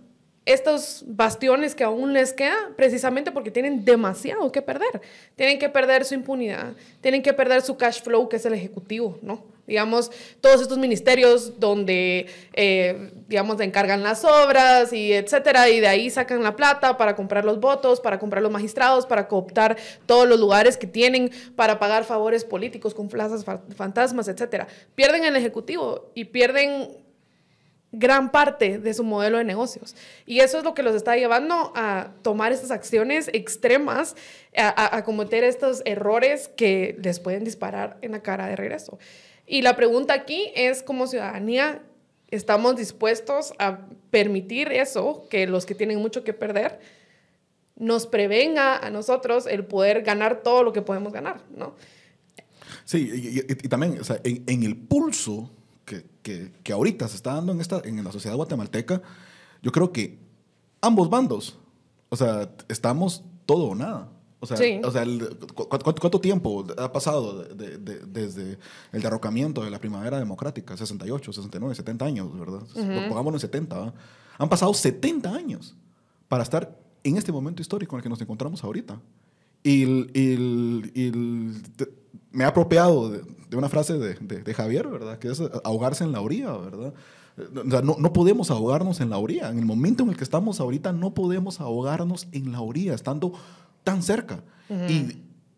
[0.45, 5.01] estos bastiones que aún les queda precisamente porque tienen demasiado que perder.
[5.35, 9.19] Tienen que perder su impunidad, tienen que perder su cash flow, que es el ejecutivo,
[9.21, 9.43] ¿no?
[9.71, 16.09] Digamos, todos estos ministerios donde, eh, digamos, encargan las obras y etcétera, y de ahí
[16.09, 20.41] sacan la plata para comprar los votos, para comprar los magistrados, para cooptar todos los
[20.41, 23.45] lugares que tienen, para pagar favores políticos con plazas
[23.77, 24.67] fantasmas, etcétera.
[24.93, 27.01] Pierden el ejecutivo y pierden
[27.91, 29.95] gran parte de su modelo de negocios.
[30.25, 34.15] Y eso es lo que los está llevando a tomar estas acciones extremas,
[34.55, 38.97] a, cometer estos errores que les pueden disparar en la cara de regreso.
[39.45, 41.81] Y la pregunta aquí es, como ciudadanía,
[42.29, 46.79] ¿estamos dispuestos a permitir eso, que los que tienen mucho que perder,
[47.75, 51.75] nos prevenga a nosotros el poder ganar todo lo que podemos ganar, ¿no?
[52.85, 55.49] Sí, y, también, o sea, en, el pulso
[55.85, 56.03] que,
[56.63, 59.01] que, ahorita se está dando en, esta, en la sociedad guatemalteca,
[59.61, 60.19] yo creo que
[60.81, 61.57] ambos bandos,
[62.09, 64.09] o sea, estamos todo o nada.
[64.43, 65.05] O sea, o sea
[65.53, 68.57] ¿cuánto, tiempo ha pasado desde
[68.91, 70.75] el derrocamiento de la primavera democrática?
[70.75, 72.61] 68, 69, 70 años, ¿verdad?
[73.07, 73.93] Pongámoslo en 70.
[74.39, 75.75] Han pasado 70 años
[76.27, 78.99] para estar en este momento histórico en el que nos encontramos ahorita.
[79.63, 79.83] Y,
[80.19, 81.11] y,
[82.31, 85.19] me ha apropiado de, una frase de, de, Javier, ¿verdad?
[85.19, 86.93] Que es ahogarse en la orilla, ¿verdad?
[87.63, 89.49] no, no, podemos ahogarnos en la orilla.
[89.49, 93.33] En el momento en el que estamos ahorita, no podemos ahogarnos en la orilla, estando
[93.83, 94.43] tan cerca.
[94.87, 95.17] Y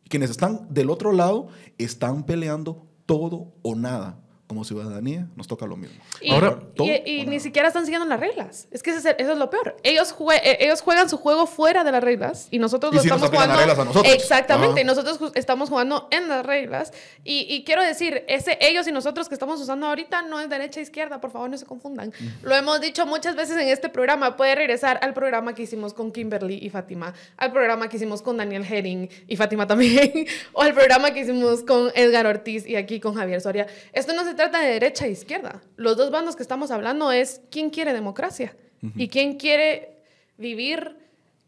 [0.09, 5.75] quienes están del otro lado están peleando todo o nada como ciudadanía nos toca lo
[5.75, 5.99] mismo.
[6.21, 8.67] Y, Ahora, y, ni siquiera están siguiendo las reglas.
[8.69, 9.75] Es que eso es, lo peor.
[9.81, 13.55] Ellos, eh, ellos juegan su juego fuera de las reglas y nosotros lo estamos jugando.
[13.55, 14.13] Las reglas a nosotros.
[14.13, 14.81] Exactamente.
[14.81, 16.93] Y nosotros estamos jugando en las reglas.
[17.23, 20.83] Y, quiero decir, ese ellos y nosotros que estamos usando ahorita no es derecha e
[20.83, 21.19] izquierda.
[21.19, 22.13] Por favor, no se confundan.
[22.43, 24.37] Lo hemos dicho muchas veces en este programa.
[24.37, 28.37] Puede regresar al programa que hicimos con Kimberly y Fátima, al programa que hicimos con
[28.37, 32.99] Daniel Herring y Fátima también, o al programa que hicimos con Edgar Ortiz y aquí
[32.99, 33.65] con Javier Soria.
[33.93, 35.61] Esto no se trata trata de derecha e izquierda.
[35.77, 38.55] Los dos bandos que estamos hablando es quién quiere democracia
[38.97, 39.99] y quién quiere
[40.37, 40.97] vivir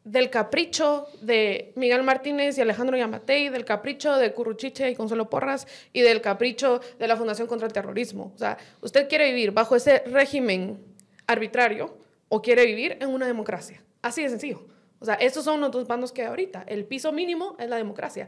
[0.06, 5.68] del capricho de Miguel Martínez y Alejandro Yamatei, del capricho de Curruchiche y Consuelo Porras
[5.92, 8.32] y del capricho de la Fundación contra el Terrorismo.
[8.34, 10.80] O sea, ¿usted quiere vivir bajo ese régimen
[11.28, 11.98] arbitrario
[12.30, 13.84] o quiere vivir en una democracia?
[14.02, 14.66] Así de sencillo.
[15.00, 16.64] O sea, estos son los dos bandos que hay ahorita.
[16.66, 18.28] El piso mínimo es la democracia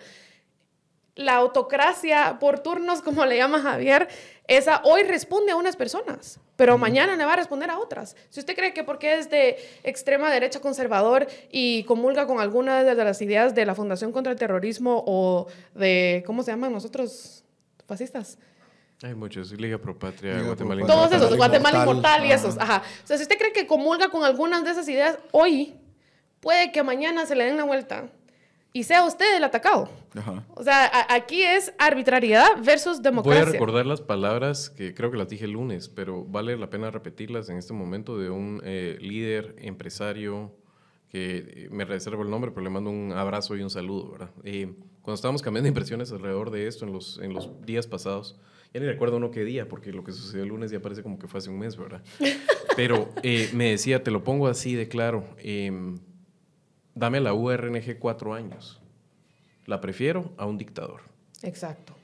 [1.17, 4.07] la autocracia por turnos, como le llama Javier,
[4.47, 8.15] esa hoy responde a unas personas, pero mañana le va a responder a otras.
[8.29, 12.95] Si usted cree que porque es de extrema derecha conservador y comulga con algunas de
[12.95, 17.43] las ideas de la Fundación contra el Terrorismo o de, ¿cómo se llaman nosotros?
[17.85, 18.37] Fascistas.
[19.03, 22.81] Hay muchos, Liga Pro Patria, Guatemala Todos esos, Guatemala Inmortal y esos, ajá.
[23.03, 25.75] O sea, si usted cree que comulga con algunas de esas ideas hoy,
[26.39, 28.09] puede que mañana se le den la vuelta
[28.77, 29.89] y sea usted el atacado.
[30.53, 33.41] O sea, aquí es arbitrariedad versus democracia.
[33.41, 36.69] Voy a recordar las palabras que creo que las dije el lunes, pero vale la
[36.69, 40.53] pena repetirlas en este momento de un eh, líder empresario
[41.09, 44.29] que me reservo el nombre, pero le mando un abrazo y un saludo, ¿verdad?
[44.43, 48.39] Eh, cuando estábamos cambiando impresiones alrededor de esto en los, en los días pasados,
[48.75, 51.17] ya ni recuerdo uno qué día, porque lo que sucedió el lunes ya parece como
[51.17, 52.03] que fue hace un mes, ¿verdad?
[52.75, 55.97] Pero eh, me decía, te lo pongo así de claro, em,
[56.97, 58.79] dame la URNG cuatro años.
[59.65, 61.01] La prefiero a un dictador.
[61.43, 61.95] Exacto.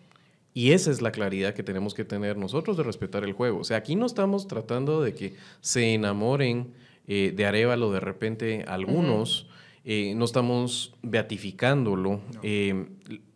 [0.53, 3.59] Y esa es la claridad que tenemos que tener nosotros de respetar el juego.
[3.59, 6.73] O sea, aquí no estamos tratando de que se enamoren
[7.07, 9.47] eh, de Arevalo de repente algunos.
[9.83, 12.21] Eh, no estamos beatificándolo.
[12.43, 12.85] Eh,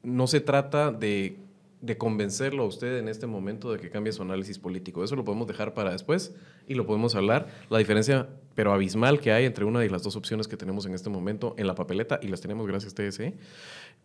[0.03, 1.37] no se trata de,
[1.81, 5.03] de, convencerlo a usted en este momento de que cambie su análisis político.
[5.03, 6.35] Eso lo podemos dejar para después
[6.67, 7.47] y lo podemos hablar.
[7.69, 10.95] La diferencia, pero abismal, que hay entre una y las dos opciones que tenemos en
[10.95, 13.35] este momento en la papeleta, y las tenemos gracias a TSE,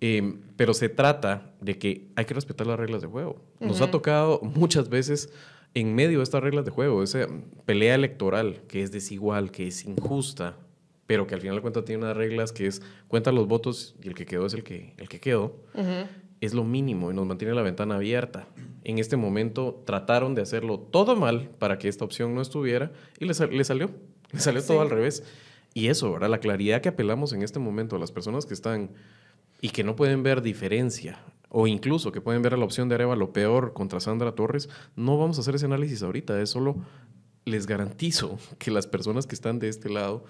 [0.03, 3.41] eh, pero se trata de que hay que respetar las reglas de juego.
[3.61, 5.33] Nos ha tocado muchas veces
[5.73, 7.29] en medio de estas reglas de juego, esa
[7.65, 10.59] pelea electoral que es desigual, que es injusta,
[11.07, 14.09] pero que al final de cuentas tiene unas reglas que es cuenta los votos y
[14.09, 15.57] el que quedó es el que, el que quedó,
[16.43, 18.49] es lo mínimo y nos mantiene la ventana abierta.
[18.85, 23.25] En este momento trataron de hacerlo todo mal para que esta opción no estuviera y
[23.25, 23.91] le, le salió,
[24.33, 25.23] le salió todo al revés.
[25.75, 26.29] Y eso, ¿verdad?
[26.29, 28.91] La claridad que apelamos en este momento a las personas que están
[29.61, 31.19] y que no pueden ver diferencia
[31.49, 34.69] o incluso que pueden ver a la opción de Areva lo peor contra Sandra Torres,
[34.97, 36.77] no vamos a hacer ese análisis ahorita, es solo
[37.45, 40.25] les garantizo que las personas que están de este lado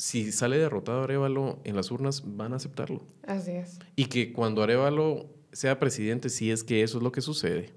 [0.00, 3.04] si sale derrotado Arevalo en las urnas, van a aceptarlo.
[3.26, 3.80] Así es.
[3.96, 7.74] Y que cuando Arevalo sea presidente, si es que eso es lo que sucede,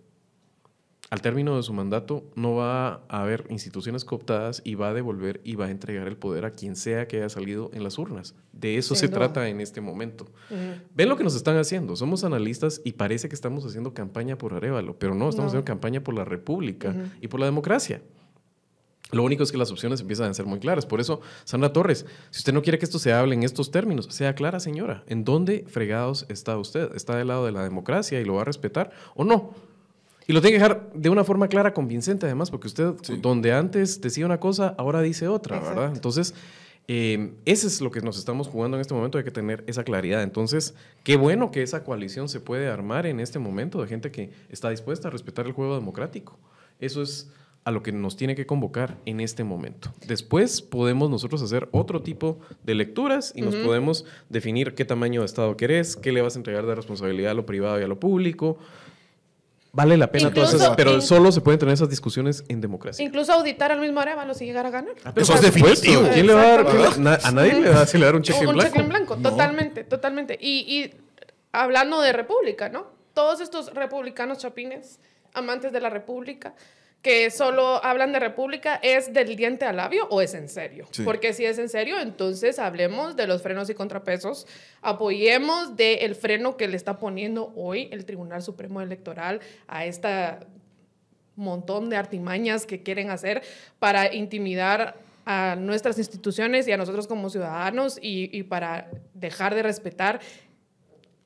[1.13, 5.41] al término de su mandato no va a haber instituciones cooptadas y va a devolver
[5.43, 8.33] y va a entregar el poder a quien sea que haya salido en las urnas.
[8.51, 10.25] De eso se trata en este momento.
[10.95, 11.95] Ven lo que nos están haciendo.
[11.95, 16.03] Somos analistas y parece que estamos haciendo campaña por Arevalo, pero no, estamos haciendo campaña
[16.03, 18.01] por la República y por la democracia.
[19.11, 20.87] Lo único es que las opciones empiezan a ser muy claras.
[20.87, 24.07] Por eso, Sandra Torres, si usted no quiere que esto se hable en estos términos,
[24.09, 25.03] sea clara, señora.
[25.05, 26.91] ¿En dónde fregados está usted?
[26.95, 29.53] ¿Está del lado de la democracia y lo va a respetar o no?
[30.27, 33.99] Y lo tiene que dejar de una forma clara, convincente, además, porque usted, donde antes
[33.99, 35.91] decía una cosa, ahora dice otra, ¿verdad?
[35.93, 36.33] Entonces,
[36.87, 39.83] eh, ese es lo que nos estamos jugando en este momento, hay que tener esa
[39.83, 40.23] claridad.
[40.23, 44.31] Entonces, qué bueno que esa coalición se puede armar en este momento de gente que
[44.49, 46.37] está dispuesta a respetar el juego democrático.
[46.79, 47.31] Eso es
[47.65, 49.93] a lo que nos tiene que convocar en este momento.
[50.05, 55.25] Después podemos nosotros hacer otro tipo de lecturas y nos podemos definir qué tamaño de
[55.25, 57.99] Estado querés, qué le vas a entregar de responsabilidad a lo privado y a lo
[57.99, 58.57] público.
[59.75, 63.03] Vale la pena todo eso, pero solo se pueden tener esas discusiones en democracia.
[63.03, 64.93] Incluso auditar al mismo Arevalo si llegara a ganar.
[65.03, 66.03] Ah, eso es definitivo.
[66.13, 67.19] ¿Quién le va a dar?
[67.23, 68.59] a nadie le va a dar un cheque en blanco.
[68.59, 70.37] Un cheque en blanco, totalmente, totalmente.
[70.39, 70.93] Y, y
[71.51, 72.85] hablando de república, ¿no?
[73.15, 74.99] Todos estos republicanos chapines,
[75.33, 76.53] amantes de la república,
[77.03, 80.87] que solo hablan de república, ¿es del diente al labio o es en serio?
[81.03, 84.47] Porque si es en serio, entonces hablemos de los frenos y contrapesos,
[84.81, 90.39] apoyemos del freno que le está poniendo hoy el Tribunal Supremo Electoral a esta
[91.35, 93.43] montón de artimañas que quieren hacer
[93.79, 99.63] para intimidar a nuestras instituciones y a nosotros como ciudadanos y, y para dejar de
[99.63, 100.21] respetar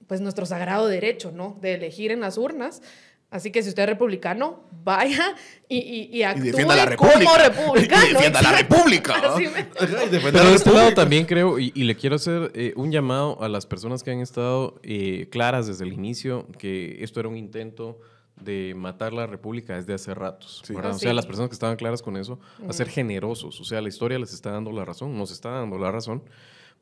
[0.07, 1.55] pues nuestro sagrado derecho, ¿no?
[1.61, 2.81] De elegir en las urnas.
[3.29, 5.35] Así que si usted es republicano, vaya
[5.67, 7.19] y, y, y actúe defienda la república.
[7.19, 8.05] como republicano.
[8.09, 9.15] Y defienda la república.
[10.31, 13.65] Pero de este lado también creo, y, le quiero hacer eh, un llamado a las
[13.65, 17.99] personas que han estado eh, claras desde el inicio, que esto era un intento
[18.37, 20.61] de matar la república desde hace ratos.
[20.61, 23.59] O sea, las personas que estaban claras con eso, a ser generosos.
[23.59, 26.23] O sea, la historia les está dando la razón, nos está dando la razón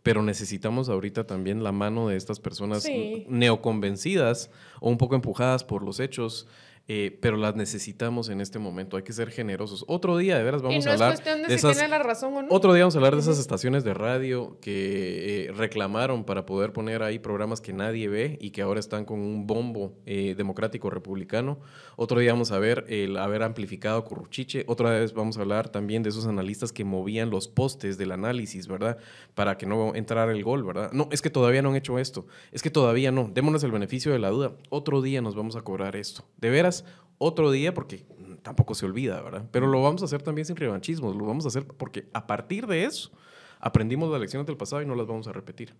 [0.05, 2.87] pero necesitamos ahorita también la mano de estas personas
[3.27, 6.45] neoconvencidas o un poco empujadas por los hechos
[6.87, 8.95] eh, pero las necesitamos en este momento.
[8.95, 9.83] Hay que ser generosos.
[9.87, 12.47] Otro día, de veras, vamos a hablar de, esas, la razón o no.
[12.51, 16.73] Otro día vamos a hablar de esas estaciones de radio que eh, reclamaron para poder
[16.73, 20.91] poner ahí programas que nadie ve y que ahora están con un bombo eh, democrático
[20.91, 21.59] republicano.
[21.95, 24.63] Otro día vamos a ver el haber amplificado Curruchiche.
[24.67, 28.67] Otra vez vamos a hablar también de esos analistas que movían los postes del análisis,
[28.67, 28.99] ¿verdad?
[29.33, 30.91] Para que no entrara el gol, ¿verdad?
[30.91, 32.27] No, es que todavía no han hecho esto.
[32.51, 33.31] Es que todavía no.
[33.33, 34.51] Démonos el beneficio de la duda.
[34.69, 36.25] Otro día nos vamos a cobrar esto.
[36.37, 36.74] De veras
[37.17, 38.05] otro día porque
[38.41, 39.45] tampoco se olvida, ¿verdad?
[39.51, 42.67] Pero lo vamos a hacer también sin revanchismo, lo vamos a hacer porque a partir
[42.67, 43.11] de eso
[43.59, 45.73] aprendimos las lecciones del pasado y no las vamos a repetir.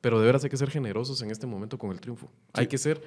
[0.00, 2.30] Pero de veras hay que ser generosos en este momento con el triunfo.
[2.52, 3.02] Hay que ser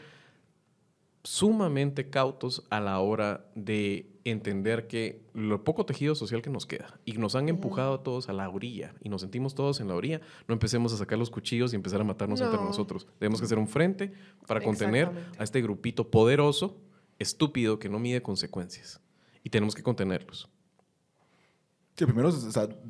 [1.23, 6.99] sumamente cautos a la hora de entender que lo poco tejido social que nos queda
[7.05, 9.95] y nos han empujado a todos a la orilla y nos sentimos todos en la
[9.95, 13.07] orilla, no empecemos a sacar los cuchillos y empezar a matarnos entre nosotros.
[13.17, 14.13] Tenemos que hacer un frente
[14.47, 16.77] para contener a este grupito poderoso
[17.19, 18.99] estúpido que no mide consecuencias.
[19.43, 20.49] Y tenemos que contenerlos.
[21.95, 22.47] Sí, primero es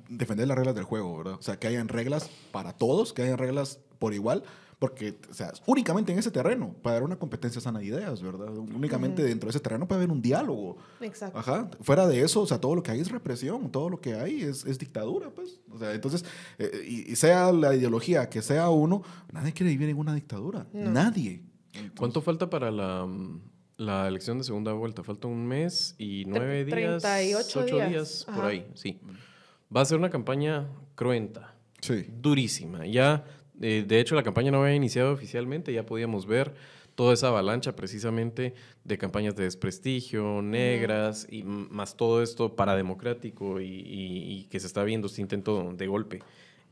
[0.08, 1.34] defender las reglas del juego, ¿verdad?
[1.34, 4.44] O sea, que hayan reglas para todos, que hayan reglas por igual,
[4.80, 8.56] porque, o sea, únicamente en ese terreno puede haber una competencia sana de ideas, ¿verdad?
[8.56, 10.78] Únicamente dentro de ese terreno puede haber un diálogo.
[11.02, 11.38] Exacto.
[11.38, 11.70] Ajá.
[11.82, 14.42] Fuera de eso, o sea, todo lo que hay es represión, todo lo que hay
[14.42, 15.60] es, es dictadura, pues.
[15.70, 16.24] O sea, entonces,
[16.60, 20.66] eh, y, sea la ideología que sea uno, nadie quiere vivir en una dictadura.
[20.72, 21.44] Nadie.
[21.98, 23.06] ¿Cuánto falta para la,
[23.80, 25.04] la, elección de segunda vuelta?
[25.04, 27.02] Falta un mes y nueve días.
[27.02, 29.00] 38 ocho días, por ahí, sí.
[29.76, 31.56] Va a ser una campaña cruenta.
[31.82, 32.06] Sí.
[32.10, 32.86] Durísima.
[32.86, 33.24] Ya,
[33.62, 36.54] eh, de hecho, la campaña no había iniciado oficialmente, ya podíamos ver
[36.96, 43.84] toda esa avalancha precisamente de campañas de desprestigio, negras, y más todo esto parademocrático y,
[43.86, 46.20] y, que se está viendo este intento de golpe.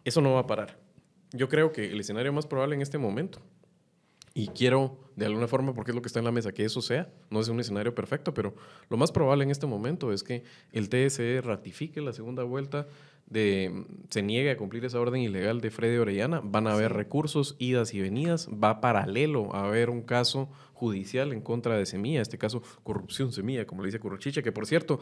[0.04, 0.78] Eso no va a parar.
[1.32, 3.42] Yo creo que el escenario más probable en este momento
[4.38, 6.80] y quiero, de alguna forma, porque es lo que está en la mesa, que eso
[6.80, 7.10] sea.
[7.32, 8.54] No es un escenario perfecto, pero
[8.88, 12.86] lo más probable en este momento es que el TSE ratifique la segunda vuelta,
[13.26, 16.40] de, se niegue a cumplir esa orden ilegal de Freddy Orellana.
[16.44, 18.48] Van a haber recursos, idas y venidas.
[18.50, 23.66] Va paralelo a haber un caso judicial en contra de Semilla, este caso corrupción Semilla,
[23.66, 25.00] como le dice Currochiche, que por cierto,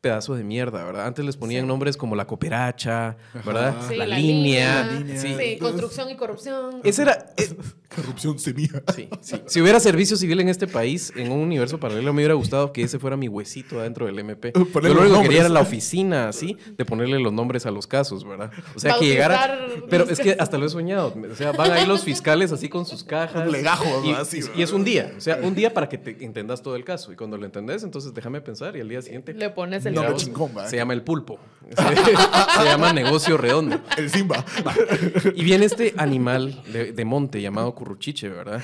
[0.00, 1.06] pedazo de mierda, ¿verdad?
[1.06, 3.74] Antes les ponían nombres como la cooperacha, ¿verdad?
[3.94, 5.04] la, línea.
[5.16, 5.58] Sí.
[5.60, 6.80] construcción y corrupción.
[6.84, 7.34] Ese era...
[7.36, 7.54] Eh,
[7.94, 8.82] corrupción semilla.
[8.94, 9.42] Sí, sí.
[9.46, 12.82] Si hubiera servicio civil en este país, en un universo paralelo, me hubiera gustado que
[12.82, 14.52] ese fuera mi huesito adentro del MP.
[14.54, 17.86] Yo lo único que quería era la oficina, así, de ponerle los nombres a los
[17.86, 18.50] casos, ¿verdad?
[18.74, 19.66] O sea, que llegara...
[19.90, 21.14] Pero es que hasta lo he soñado.
[21.30, 23.46] O sea, van ahí los fiscales así con sus cajas.
[23.46, 24.40] Un legajo, y, así.
[24.56, 25.12] Y es un día.
[25.16, 27.12] O sea, un día para que te entendas todo el caso.
[27.12, 29.34] Y cuando lo entendés, entonces déjame pensar y al día siguiente...
[29.34, 29.89] Le pones el
[30.66, 31.38] se llama el pulpo.
[31.70, 33.80] Se, llama negocio redondo.
[33.96, 34.44] El Simba.
[35.36, 38.60] Y viene este animal de, monte llamado curruchiche, ¿verdad?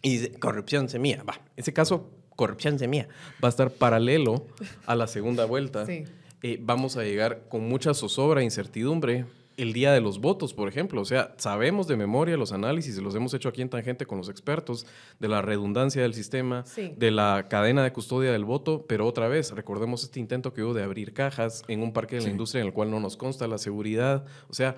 [0.00, 1.22] Y dice, corrupción semilla.
[1.24, 3.08] Va, ese caso, corrupción semilla,
[3.42, 4.46] va a estar paralelo
[4.86, 5.84] a la segunda vuelta.
[5.84, 6.04] Sí.
[6.42, 10.68] Eh, vamos a llegar con mucha zozobra e incertidumbre el día de los votos, por
[10.68, 11.00] ejemplo.
[11.00, 14.28] O sea, sabemos de memoria los análisis, los hemos hecho aquí en Tangente con los
[14.28, 14.86] expertos,
[15.20, 19.52] de la redundancia del sistema, de la cadena de custodia del voto, pero otra vez,
[19.52, 22.68] recordemos este intento que hubo de abrir cajas en un parque de la industria en
[22.68, 24.24] el cual no nos consta la seguridad.
[24.48, 24.76] O sea,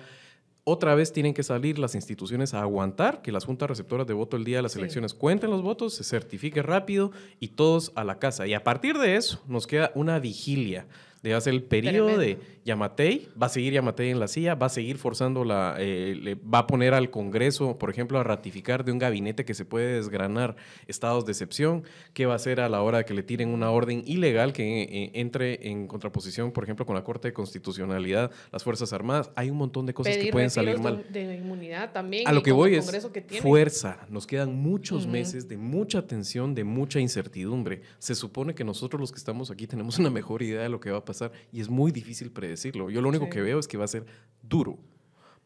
[0.67, 4.35] otra vez tienen que salir las instituciones a aguantar que las juntas receptoras de voto
[4.35, 8.17] el día de las elecciones cuenten los votos, se certifique rápido y todos a la
[8.17, 8.47] casa.
[8.47, 10.87] Y a partir de eso nos queda una vigilia
[11.29, 14.69] de hacer el periodo de Yamatei, va a seguir Yamatei en la silla, va a
[14.69, 18.91] seguir forzando la, eh, le va a poner al Congreso, por ejemplo, a ratificar de
[18.91, 21.83] un gabinete que se puede desgranar estados de excepción,
[22.13, 24.83] qué va a hacer a la hora de que le tiren una orden ilegal que
[24.83, 29.49] eh, entre en contraposición, por ejemplo, con la Corte de Constitucionalidad, las Fuerzas Armadas, hay
[29.49, 31.03] un montón de cosas que pueden salir mal.
[31.09, 32.27] De inmunidad también.
[32.27, 32.87] A lo que voy es
[33.41, 37.81] fuerza, nos quedan muchos meses de mucha tensión, de mucha incertidumbre.
[37.97, 40.91] Se supone que nosotros los que estamos aquí tenemos una mejor idea de lo que
[40.91, 41.14] va a pasar
[41.51, 42.89] y es muy difícil predecirlo.
[42.89, 44.05] Yo lo único que veo es que va a ser
[44.41, 44.77] duro.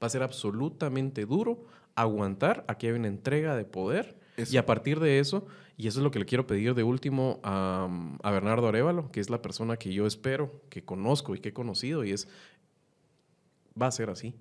[0.02, 2.64] Va a ser absolutamente duro aguantar.
[2.68, 4.18] Aquí hay una entrega de poder
[4.50, 7.40] y a partir de eso, y eso es lo que le quiero pedir de último
[7.44, 7.90] a,
[8.24, 11.54] a Bernardo Arevalo, que es la persona que yo espero, que conozco y que he
[11.54, 12.30] conocido, y es,
[13.80, 14.36] va a ser así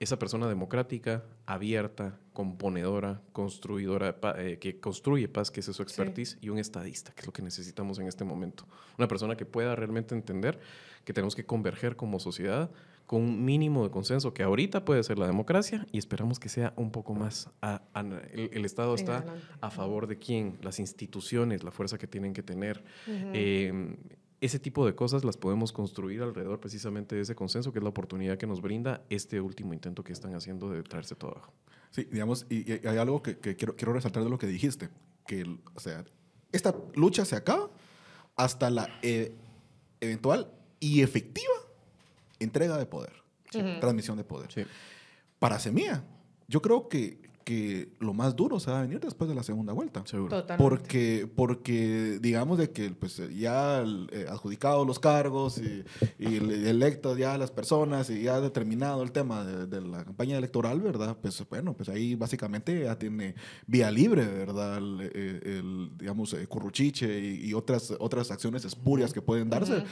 [0.00, 6.48] esa persona democrática, abierta, componedora, construidora, eh, que construye paz, que es su expertise, y
[6.48, 8.66] un estadista, que es lo que necesitamos en este momento.
[8.96, 10.58] Una persona que pueda realmente entender
[11.04, 12.70] que tenemos que converger como sociedad
[13.04, 16.72] con un mínimo de consenso, que ahorita puede ser la democracia, y esperamos que sea
[16.76, 17.50] un poco más.
[18.32, 19.26] el, Estado está
[19.60, 22.82] a favor de quién, las instituciones, la fuerza que tienen que tener
[24.40, 27.90] ese tipo de cosas las podemos construir alrededor precisamente de ese consenso, que es la
[27.90, 31.52] oportunidad que nos brinda este último intento que están haciendo de traerse todo abajo.
[31.90, 34.88] Sí, digamos, y, hay algo que, quiero, quiero, resaltar de lo que dijiste,
[35.26, 36.04] que, o sea,
[36.52, 37.70] esta lucha se acaba
[38.36, 39.34] hasta la eh,
[40.00, 41.52] eventual y efectiva
[42.38, 43.12] entrega de poder,
[43.50, 44.66] transmisión de poder.
[45.38, 46.02] Para Semilla,
[46.48, 49.72] yo creo que que lo más duro se va a venir después de la segunda
[49.72, 50.06] vuelta.
[50.06, 50.46] Seguro.
[50.56, 53.82] Porque, porque digamos de que pues, ya
[54.12, 55.82] eh, adjudicados los cargos y,
[56.16, 61.16] y electas ya las personas y ya determinado el tema de, la campaña electoral, ¿verdad?
[61.20, 63.34] Pues bueno, pues ahí básicamente ya tiene
[63.66, 64.76] vía libre, ¿verdad?
[64.76, 69.82] El, digamos, eh, curruchiche y, otras, otras acciones espurias que pueden darse.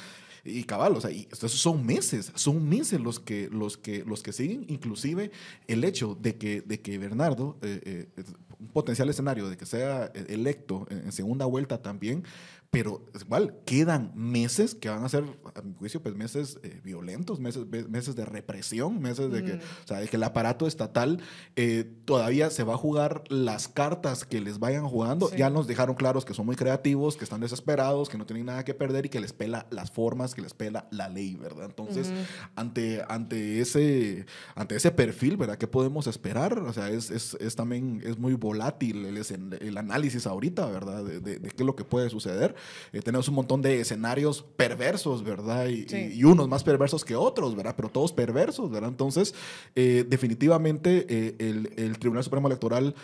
[0.45, 4.33] Y cabal, o sea, y son meses, son meses los que, los que, los que
[4.33, 5.31] siguen, inclusive
[5.67, 8.25] el hecho de que, de que Bernardo, eh, eh,
[8.59, 12.25] un potencial escenario de que sea electo en segunda vuelta también,
[12.71, 17.41] pero igual quedan meses que van a ser, a mi juicio, pues meses eh, violentos,
[17.41, 21.23] meses, meses de represión, meses de que, o sea, de que el aparato estatal
[21.57, 25.35] eh, todavía se va a jugar las cartas que les vayan jugando.
[25.35, 28.67] Ya nos dejaron claros que son muy creativos, que están desesperados, que no tienen nada
[28.67, 31.65] que perder y que les pela las formas, que les pela la ley, ¿verdad?
[31.65, 32.13] Entonces,
[32.55, 35.57] ante, ante, ese, ante ese perfil, ¿verdad?
[35.57, 36.59] ¿Qué podemos esperar?
[36.59, 39.17] O sea, es, es, es también, es muy volátil el,
[39.61, 41.03] el, análisis ahorita, ¿verdad?
[41.03, 42.58] De, de, de qué es lo que puede suceder.
[42.93, 45.69] Eh, tenemos un montón de escenarios perversos, ¿verdad?
[45.69, 47.75] Y, unos más perversos que otros, ¿verdad?
[47.77, 48.91] Pero todos perversos, ¿verdad?
[48.91, 49.35] Entonces,
[49.75, 52.95] eh, definitivamente eh, el, Tribunal Supremo Electoral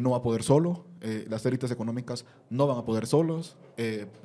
[0.00, 0.84] no va a poder solo,
[1.28, 3.56] las élites económicas no van a poder solos,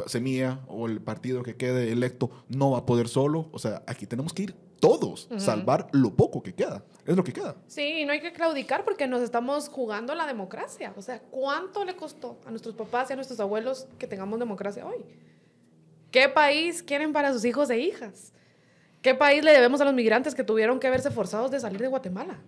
[0.05, 4.05] Semilla o el partido que quede electo no va a poder solo, o sea, aquí
[4.05, 6.83] tenemos que ir todos, salvar lo poco que queda.
[7.05, 7.55] Es lo que queda.
[7.67, 10.93] Sí, no hay que claudicar porque nos estamos jugando la democracia.
[10.97, 14.85] O sea, ¿cuánto le costó a nuestros papás y a nuestros abuelos que tengamos democracia
[14.85, 14.97] hoy?
[16.11, 18.33] ¿Qué país quieren para sus hijos e hijas?
[19.01, 21.87] ¿Qué país le debemos a los migrantes que tuvieron que verse forzados de salir de
[21.87, 22.41] Guatemala?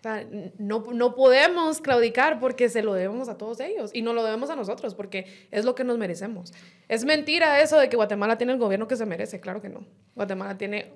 [0.00, 0.26] O sea,
[0.58, 4.48] no, no podemos claudicar porque se lo debemos a todos ellos y no lo debemos
[4.48, 6.54] a nosotros porque es lo que nos merecemos.
[6.88, 9.84] Es mentira eso de que Guatemala tiene el gobierno que se merece, claro que no.
[10.14, 10.90] Guatemala tiene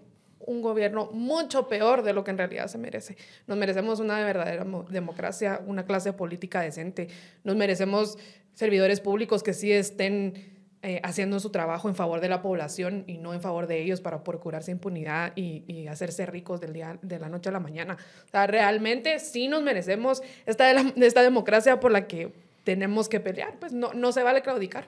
[0.47, 3.17] un gobierno mucho peor de lo que en realidad se merece.
[3.47, 7.09] Nos merecemos una verdadera democracia, una clase política decente.
[7.43, 8.19] Nos merecemos
[8.55, 13.17] servidores públicos que sí estén eh, haciendo su trabajo en favor de la población y
[13.17, 17.31] no en favor de ellos para procurarse impunidad y, hacerse ricos del día, de la
[17.31, 17.97] noche a la mañana.
[18.27, 22.33] O sea, realmente sí nos merecemos esta, esta democracia por la que
[22.65, 23.55] tenemos que pelear.
[23.59, 24.87] Pues no, no se vale claudicar.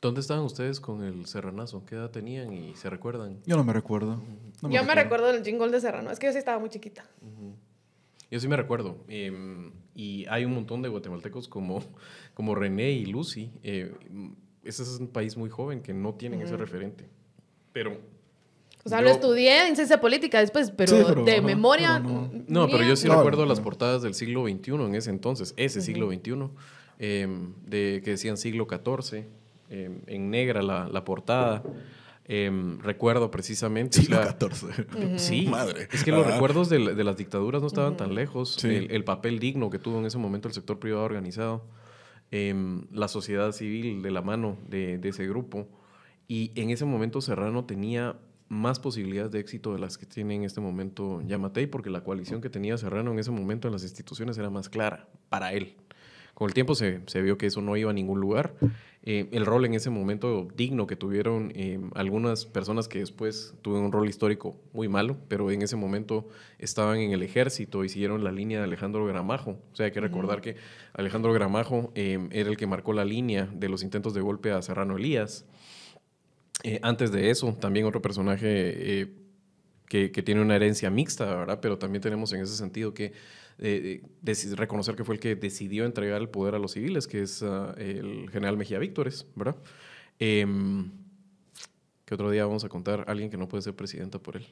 [0.00, 1.84] ¿Dónde estaban ustedes con el serranazo?
[1.84, 3.40] ¿Qué edad tenían y se recuerdan?
[3.46, 4.22] Yo no me recuerdo.
[4.62, 6.10] yo me recuerdo del jingle de Serrano.
[6.10, 7.04] Es que yo sí estaba muy chiquita.
[8.30, 9.04] Yo sí me recuerdo.
[9.08, 11.82] Em, y hay un montón de guatemaltecos como,
[12.34, 13.50] como René y Lucy.
[13.62, 13.92] Eh,
[14.62, 17.08] ese es un país muy joven que no tienen ese referente.
[17.72, 17.98] Pero
[18.84, 21.98] o sea, lo estudié en ciencia política después, pero, de memoria.
[21.98, 22.68] no.
[22.68, 26.48] pero yo sí recuerdo las portadas del siglo XXI en ese entonces, ese siglo XXI,
[26.98, 29.26] em, de, que decían siglo XIV.
[29.70, 31.62] Em, en negra la, portada.
[32.24, 34.00] Em, recuerdo precisamente.
[34.00, 35.18] Siglo XIV.
[35.18, 35.88] Sí, madre.
[35.92, 38.62] Es que los recuerdos de, las dictaduras no estaban tan lejos.
[38.64, 41.66] El, papel digno que tuvo en ese momento el sector privado organizado,
[42.30, 45.68] em, la sociedad civil de la mano de, ese grupo.
[46.26, 48.16] Y en ese momento Serrano tenía
[48.48, 52.40] más posibilidades de éxito de las que tiene en este momento Yamatei, porque la coalición
[52.40, 55.76] que tenía Serrano en ese momento en las instituciones era más clara para él.
[56.38, 58.54] Con el tiempo se, se vio que eso no iba a ningún lugar
[59.10, 63.86] eh, el rol en ese momento digno que tuvieron eh, algunas personas que después tuvieron
[63.86, 66.28] un rol histórico muy malo, pero en ese momento
[66.58, 69.52] estaban en el ejército y siguieron la línea de Alejandro Gramajo.
[69.72, 70.56] O sea, hay que recordar que
[70.92, 74.60] Alejandro Gramajo eh, era el que marcó la línea de los intentos de golpe a
[74.60, 75.46] Serrano Elías.
[76.82, 79.08] antes de eso, también otro personaje
[79.86, 81.60] que, que, tiene una herencia mixta, ¿verdad?
[81.62, 83.12] Pero también tenemos en ese sentido que
[83.58, 84.02] eh,
[84.56, 87.74] reconocer que fue el que decidió entregar el poder a los civiles, que es ah,
[87.76, 89.56] el general Mejía Víctores, ¿verdad?
[90.18, 90.90] Em,
[92.04, 94.46] que otro día vamos a contar a alguien que no puede ser presidenta por él.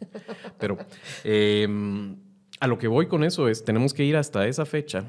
[0.58, 0.78] Pero
[1.24, 2.16] em,
[2.58, 5.04] a lo que voy con eso es, tenemos que ir hasta esa fecha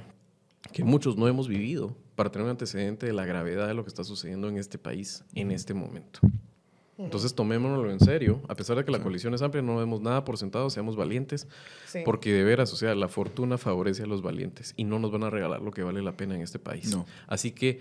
[0.74, 3.90] que muchos no hemos vivido para tener un antecedente de la gravedad de lo que
[3.90, 6.20] está sucediendo en este país en este momento.
[7.04, 10.24] Entonces tomémonoslo en serio, a pesar de que la coalición es amplia, no vemos nada
[10.24, 11.48] por sentado, seamos valientes,
[12.06, 15.24] porque de veras, o sea, la fortuna favorece a los valientes y no nos van
[15.24, 16.96] a regalar lo que vale la pena en este país.
[17.28, 17.80] Así que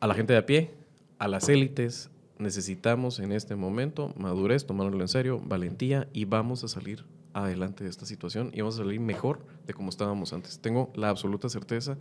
[0.00, 0.70] a la gente de a pie,
[1.18, 6.68] a las élites, necesitamos en este momento madurez, tomárnoslo en serio, valentía y vamos a
[6.68, 10.60] salir adelante de esta situación y vamos a salir mejor de como estábamos antes.
[10.60, 11.96] Tengo la absoluta certeza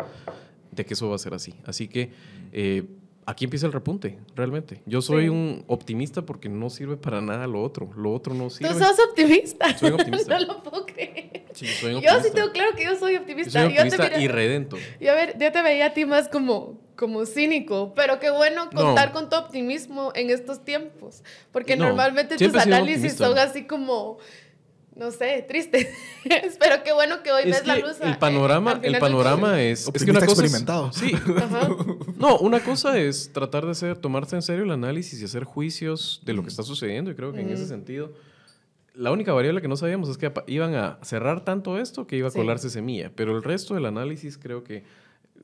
[0.72, 1.56] de que eso va a ser así.
[1.66, 2.12] Así que...
[2.52, 2.86] Eh,
[3.28, 4.82] aquí empieza el repunte, realmente.
[4.86, 7.92] Yo soy un optimista porque no sirve para nada lo otro.
[7.96, 8.74] Lo otro no sirve.
[8.74, 9.78] Tú sos optimista.
[9.78, 10.40] Soy optimista.
[10.40, 11.44] no lo puedo creer.
[11.54, 12.18] Sí, soy optimista.
[12.18, 13.52] Yo sí tengo claro que yo soy optimista.
[13.52, 14.78] Yo soy optimista y redento.
[15.00, 18.70] Y a ver, yo te veía a ti más como, como cínico, pero qué bueno
[18.74, 21.22] contar con tu optimismo en estos tiempos.
[21.52, 24.20] Porque normalmente tus análisis son así como
[24.98, 25.92] no sé, triste.
[26.60, 28.00] Pero qué bueno que hoy ves la luz.
[28.02, 30.92] El panorama, el panorama es, es que una cosa experimentado.
[30.94, 31.14] sí.
[32.18, 36.22] no, una cosa es tratar de hacer, tomarse en serio el análisis y hacer juicios
[36.26, 37.12] de lo que está sucediendo.
[37.12, 38.12] Y creo que en ese sentido,
[38.94, 42.30] la única variable que no sabíamos es que iban a cerrar tanto esto que iba
[42.30, 43.12] a colarse semilla.
[43.16, 44.84] Pero el resto del análisis creo que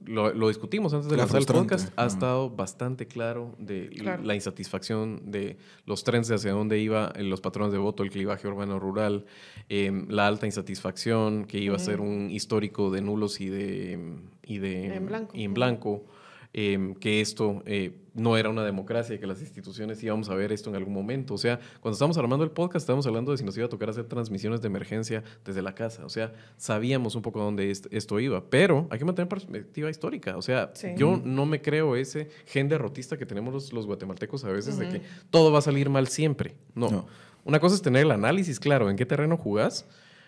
[0.05, 3.89] lo, discutimos antes de lanzar el podcast, ha estado bastante claro de
[4.23, 9.25] la insatisfacción de los trenes hacia dónde iba los patrones de voto, el clivaje urbano-rural,
[9.69, 14.57] em, la alta insatisfacción, que iba a ser un histórico de nulos y de, y
[14.57, 14.95] de
[15.33, 16.05] en blanco
[16.55, 20.69] Em, que esto eh, no era una democracia, que las instituciones íbamos a ver esto
[20.69, 21.33] en algún momento.
[21.33, 23.89] O sea, cuando estábamos armando el podcast, estábamos hablando de si nos iba a tocar
[23.89, 26.05] hacer transmisiones de emergencia desde la casa.
[26.05, 30.37] O sea, sabíamos un poco dónde esto iba, pero hay que mantener perspectiva histórica.
[30.37, 34.77] O sea, yo no me creo ese gen derrotista que tenemos los, guatemaltecos a veces
[34.77, 35.01] de que
[35.31, 36.55] todo va a salir mal siempre.
[36.75, 36.91] no.
[36.91, 37.07] no.
[37.45, 39.85] Una cosa es tener el análisis claro en qué terreno jugás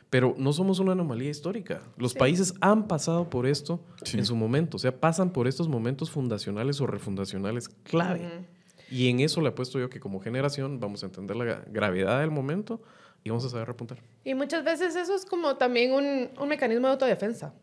[0.10, 1.82] pero no somos una anomalía histórica.
[1.98, 3.80] Los países han pasado por esto
[4.14, 8.46] en su momento, o sea, pasan por estos momentos fundacionales o refundacionales clave.
[8.90, 12.32] Y en eso le apuesto yo que como generación vamos a entender la gravedad del
[12.32, 12.82] momento
[13.24, 13.98] y vamos a saber repuntar.
[14.24, 17.54] Y muchas veces eso es como también un, un mecanismo de autodefensa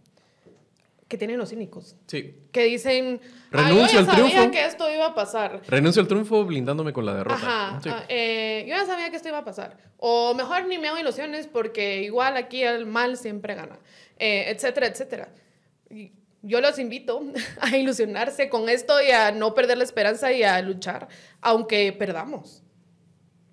[1.12, 1.94] que tienen los cínicos.
[2.06, 2.34] Sí.
[2.52, 5.60] Que dicen, renuncio yo ya sabía que esto iba a pasar.
[5.68, 7.34] Renuncio al triunfo blindándome con la derrota.
[7.36, 7.80] Ajá.
[7.86, 9.76] Ah, eh, yo ya sabía que esto iba a pasar.
[9.98, 13.78] O mejor ni me hago ilusiones porque igual aquí el mal siempre gana.
[14.18, 15.28] Eh, etcétera, etcétera.
[16.40, 17.22] yo los invito
[17.60, 21.08] a ilusionarse con esto y a no perder la esperanza y a luchar,
[21.42, 22.62] aunque perdamos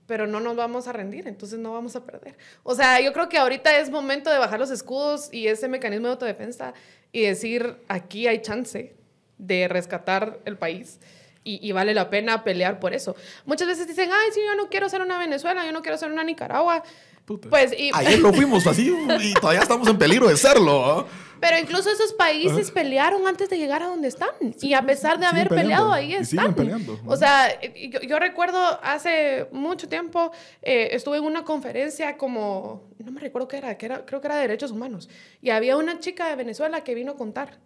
[0.10, 2.36] pero no nos vamos a rendir, entonces no vamos a perder.
[2.64, 6.08] O sea, yo creo que ahorita es momento de bajar los escudos y ese mecanismo
[6.08, 6.74] de autodefensa
[7.12, 8.96] y decir, aquí hay chance
[9.38, 11.00] de rescatar el país.
[11.44, 13.16] Y, vale la pena pelear por eso.
[13.46, 16.12] Muchas veces dicen, ay, sí, yo no quiero ser una Venezuela, yo no quiero ser
[16.12, 16.84] una Nicaragua.
[17.26, 17.92] Pues, y...
[17.94, 21.08] Ayer lo fuimos así y todavía estamos en peligro de serlo.
[21.40, 24.30] Pero incluso esos países pelearon antes de llegar a donde están.
[24.62, 26.54] y a pesar de haber peleado, ahí están.
[26.54, 27.00] Peleando.
[27.06, 30.32] O sea, yo, recuerdo hace mucho tiempo,
[30.62, 34.28] eh, estuve en una conferencia como, no me recuerdo qué era, que era, creo que
[34.28, 35.10] era de derechos humanos.
[35.42, 37.58] Y había una chica de Venezuela que vino a contar.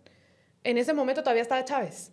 [0.63, 2.11] En ese momento todavía estaba Chávez.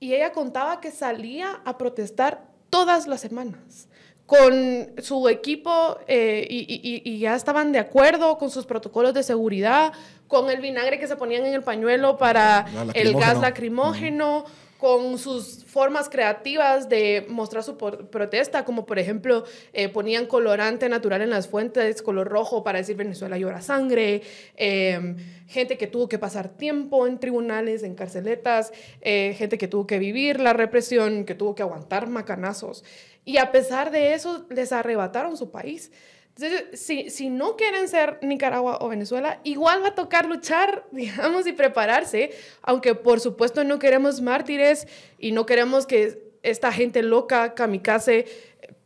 [0.00, 3.88] Y ella contaba que salía a protestar todas las semanas
[4.26, 9.92] con su equipo eh, y, ya estaban de acuerdo con sus protocolos de seguridad,
[10.28, 14.44] con el vinagre que se ponían en el pañuelo para el gas lacrimógeno,
[14.84, 21.22] con sus formas creativas de mostrar su protesta, como por ejemplo eh, ponían colorante natural
[21.22, 24.20] en las fuentes, color rojo para decir Venezuela llora sangre,
[24.56, 25.16] em,
[25.48, 29.98] gente que tuvo que pasar tiempo en tribunales, en carceletas, eh, gente que tuvo que
[29.98, 32.84] vivir la represión, que tuvo que aguantar macanazos.
[33.24, 35.92] Y a pesar de eso, les arrebataron su país.
[36.36, 41.46] Entonces, si, si no quieren ser Nicaragua o Venezuela, igual va a tocar luchar, digamos,
[41.46, 42.32] y prepararse,
[42.62, 48.26] aunque por supuesto no queremos mártires y no queremos que esta gente loca, kamikaze,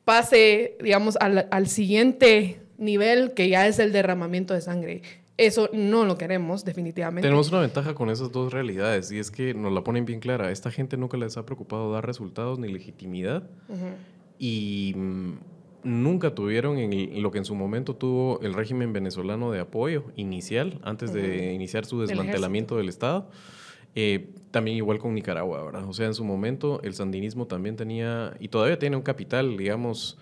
[0.05, 5.03] pase, digamos, al, al siguiente nivel, que ya es el derramamiento de sangre.
[5.39, 7.23] Eso no lo queremos, definitivamente.
[7.27, 10.51] Tenemos una ventaja con esas dos realidades y es que nos la ponen bien clara.
[10.51, 13.45] Esta gente nunca les ha preocupado dar resultados ni legitimidad.
[14.37, 15.33] Y mm,
[15.89, 20.79] nunca tuvieron en lo que en su momento tuvo el régimen venezolano de apoyo inicial,
[20.83, 23.29] antes de iniciar su desmantelamiento del Estado.
[23.95, 25.89] Eh, también igual con Nicaragua, ¿verdad?
[25.89, 30.19] O sea, en su momento el sandinismo también tenía, y todavía tiene un capital, digamos,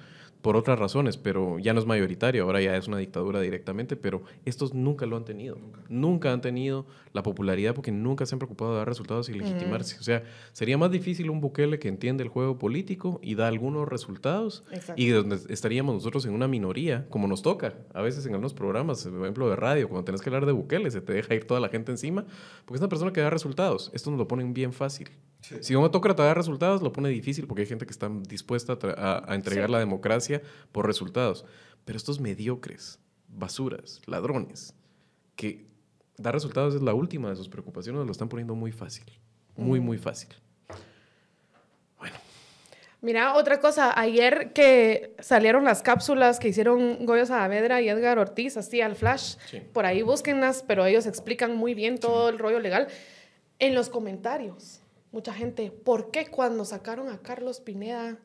[0.46, 4.22] por otras razones, pero ya no es mayoritario, ahora ya es una dictadura directamente, pero
[4.44, 5.58] estos nunca lo han tenido.
[5.88, 9.98] Nunca, han tenido la popularidad porque nunca se han preocupado de dar resultados y legitimarse.
[9.98, 10.22] O sea,
[10.52, 14.62] sería más difícil un Bukele que entiende el juego político y da algunos resultados
[14.94, 19.02] y donde estaríamos nosotros en una minoría, como nos toca a veces en algunos programas,
[19.04, 21.58] por ejemplo de radio, cuando tenés que hablar de Bukele, se te deja ir toda
[21.58, 22.24] la gente encima,
[22.64, 23.90] porque es una persona que da resultados.
[23.94, 25.08] Esto nos lo ponen bien fácil.
[25.60, 29.34] Si un autócrata da resultados, lo pone difícil porque hay gente que está dispuesta a,
[29.34, 30.42] entregar la democracia
[30.72, 31.44] por resultados.
[31.84, 34.74] Pero estos mediocres, basuras, ladrones,
[35.36, 35.66] que
[36.16, 39.04] dar resultados es la última de sus preocupaciones, lo están poniendo muy fácil.
[39.56, 40.30] Muy, muy fácil.
[41.98, 42.16] Bueno.
[43.00, 48.56] Mira, otra cosa, ayer que salieron las cápsulas que hicieron Goyo Saavedra y Edgar Ortiz,
[48.56, 49.36] así al flash,
[49.72, 52.88] por ahí búsquenlas, pero ellos explican muy bien todo el rollo legal.
[53.58, 54.82] En los comentarios,
[55.16, 58.18] mucha gente, ¿por qué cuando sacaron a Carlos Pineda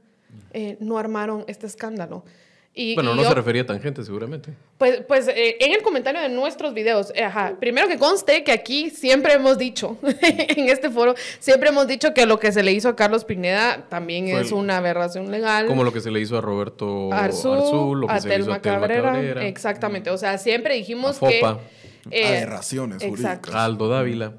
[0.52, 2.26] eh, no armaron este escándalo?
[2.74, 4.54] Y, bueno, no se refería a tangente, seguramente.
[4.78, 8.52] Pues, pues eh, en el comentario de nuestros videos, eh, ajá, primero que conste que
[8.52, 12.74] aquí siempre hemos dicho, en este foro, siempre hemos dicho que lo que se le
[12.74, 15.68] hizo a Carlos Pineda también es una aberración legal.
[15.68, 18.54] Como lo que se le hizo a Roberto Arzú, lo que a, se Telma, hizo
[18.54, 21.42] a Cabrera, Exactamente, o sea, siempre dijimos que...
[22.06, 23.56] Aberraciones jurídicas.
[23.56, 24.34] Aldo Dávila.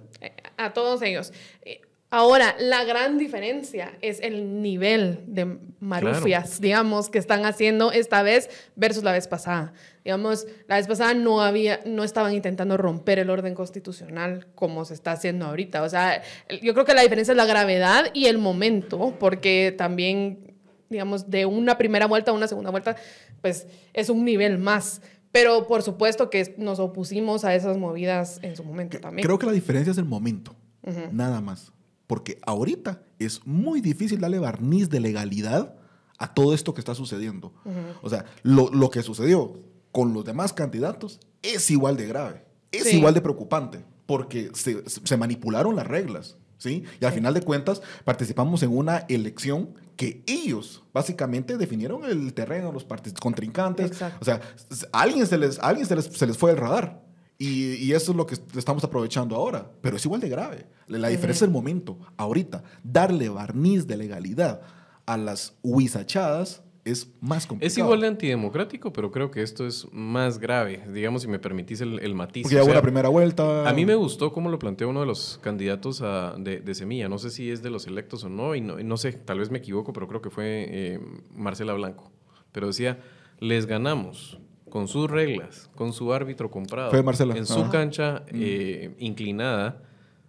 [0.58, 1.32] A todos ellos
[2.14, 8.50] Ahora, la gran diferencia es el nivel de marufias, digamos, que están haciendo esta vez
[8.76, 9.72] versus la vez pasada.
[10.04, 14.92] Digamos, la vez pasada no había, no estaban intentando romper el orden constitucional como se
[14.92, 15.82] está haciendo ahorita.
[15.82, 16.22] O sea,
[16.62, 20.52] yo creo que la diferencia es la gravedad y el momento, porque también,
[20.90, 22.94] digamos, de una primera vuelta a una segunda vuelta,
[23.40, 25.00] pues es un nivel más.
[25.30, 29.24] Pero por supuesto que nos opusimos a esas movidas en su momento también.
[29.24, 30.54] Creo que la diferencia es el momento,
[31.10, 31.71] nada más.
[32.12, 35.76] Porque ahorita es muy difícil darle barniz de legalidad
[36.18, 37.54] a todo esto que está sucediendo.
[38.02, 39.54] O sea, lo, que sucedió
[39.92, 45.74] con los demás candidatos es igual de grave, es igual de preocupante, porque se, manipularon
[45.74, 46.36] las reglas.
[46.58, 46.84] ¿Sí?
[47.00, 52.72] Y al final de cuentas participamos en una elección que ellos básicamente definieron el terreno,
[52.72, 52.86] los
[53.22, 54.02] contrincantes.
[54.20, 54.42] O sea,
[54.92, 57.00] a alguien, se les, alguien se les, se les fue el radar.
[57.42, 59.68] Y, eso es lo que estamos aprovechando ahora.
[59.80, 60.66] Pero es igual de grave.
[60.86, 61.98] La diferencia es el momento.
[62.16, 64.62] Ahorita, darle barniz de legalidad
[65.06, 67.66] a las huizachadas es más complicado.
[67.66, 70.82] Es igual de antidemocrático, pero creo que esto es más grave.
[70.92, 72.44] Digamos, si me permitís el, matiz.
[72.44, 73.68] Porque ya hubo la primera vuelta.
[73.68, 76.00] A mí me gustó cómo lo planteó uno de los candidatos
[76.38, 77.08] de, Semilla.
[77.08, 79.58] No sé si es de los electos o no, y no, sé, tal vez me
[79.58, 81.00] equivoco, pero creo que fue eh,
[81.34, 82.12] Marcela Blanco.
[82.52, 83.00] Pero decía,
[83.40, 84.38] les ganamos
[84.72, 88.32] con sus reglas, con su árbitro comprado, en su cancha mm.
[88.32, 89.82] eh, inclinada,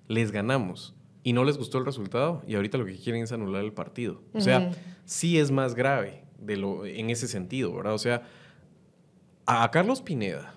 [0.10, 0.94] les ganamos.
[1.24, 4.22] Y no les gustó el resultado y ahorita lo que quieren es anular el partido.
[4.34, 4.72] O sea,
[5.06, 7.94] sí es más grave de lo, en ese sentido, ¿verdad?
[7.94, 8.24] O sea,
[9.46, 10.56] a Carlos Pineda,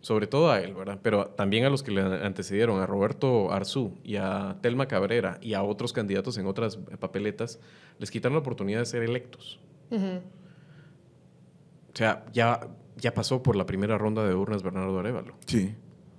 [0.00, 0.98] sobre todo a él, ¿verdad?
[1.00, 5.54] Pero también a los que le antecedieron, a Roberto Arzú y a Telma Cabrera y
[5.54, 7.60] a otros candidatos en otras papeletas,
[8.00, 9.60] les quitaron la oportunidad de ser electos.
[9.92, 15.34] O sea, ya ya pasó por la primera ronda de urnas Bernardo Arevalo.
[15.46, 15.74] Sí.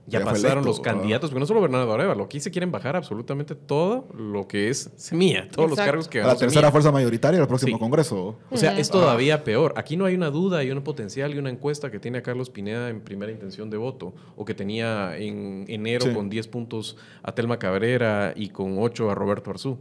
[0.08, 4.08] Ya, pasaron los candidatos, porque no solo Bernardo Arevalo, aquí se quieren bajar absolutamente todo
[4.18, 6.20] lo que es semilla, todos los cargos que...
[6.20, 8.38] La tercera fuerza mayoritaria del próximo Congreso.
[8.50, 9.74] O sea, es todavía peor.
[9.78, 12.50] Aquí no hay una duda, hay un potencial y una encuesta que tiene a Carlos
[12.50, 17.34] Pineda en primera intención de voto, o que tenía en enero con 10 puntos a
[17.34, 19.78] Telma Cabrera y con 8 a Roberto Arzú.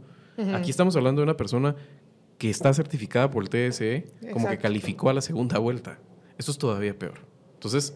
[0.53, 1.75] Aquí estamos hablando de una persona
[2.37, 5.99] que está certificada por el TSE como que calificó a la segunda vuelta.
[6.41, 7.19] Eso es todavía peor.
[7.53, 7.93] Entonces...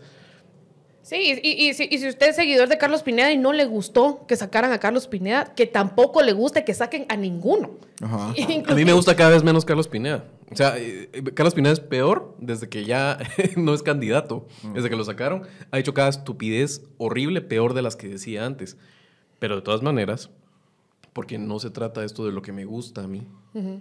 [1.02, 4.72] Sí, y, si, usted es seguidor de Carlos Pineda y no le gustó que sacaran
[4.72, 7.72] a Carlos Pineda, que tampoco le guste que saquen a ninguno.
[8.02, 10.26] a mí me gusta cada vez menos Carlos Pineda.
[10.52, 13.18] O sea, eh, Carlos Pineda es peor desde que ya
[13.56, 14.48] no es candidato.
[14.62, 14.74] Mm.
[14.74, 18.78] Desde que lo sacaron, ha hecho cada estupidez horrible, peor de las que decía antes.
[19.40, 20.30] Pero de todas maneras,
[21.16, 23.26] porque no se trata esto de lo que me gusta a mí,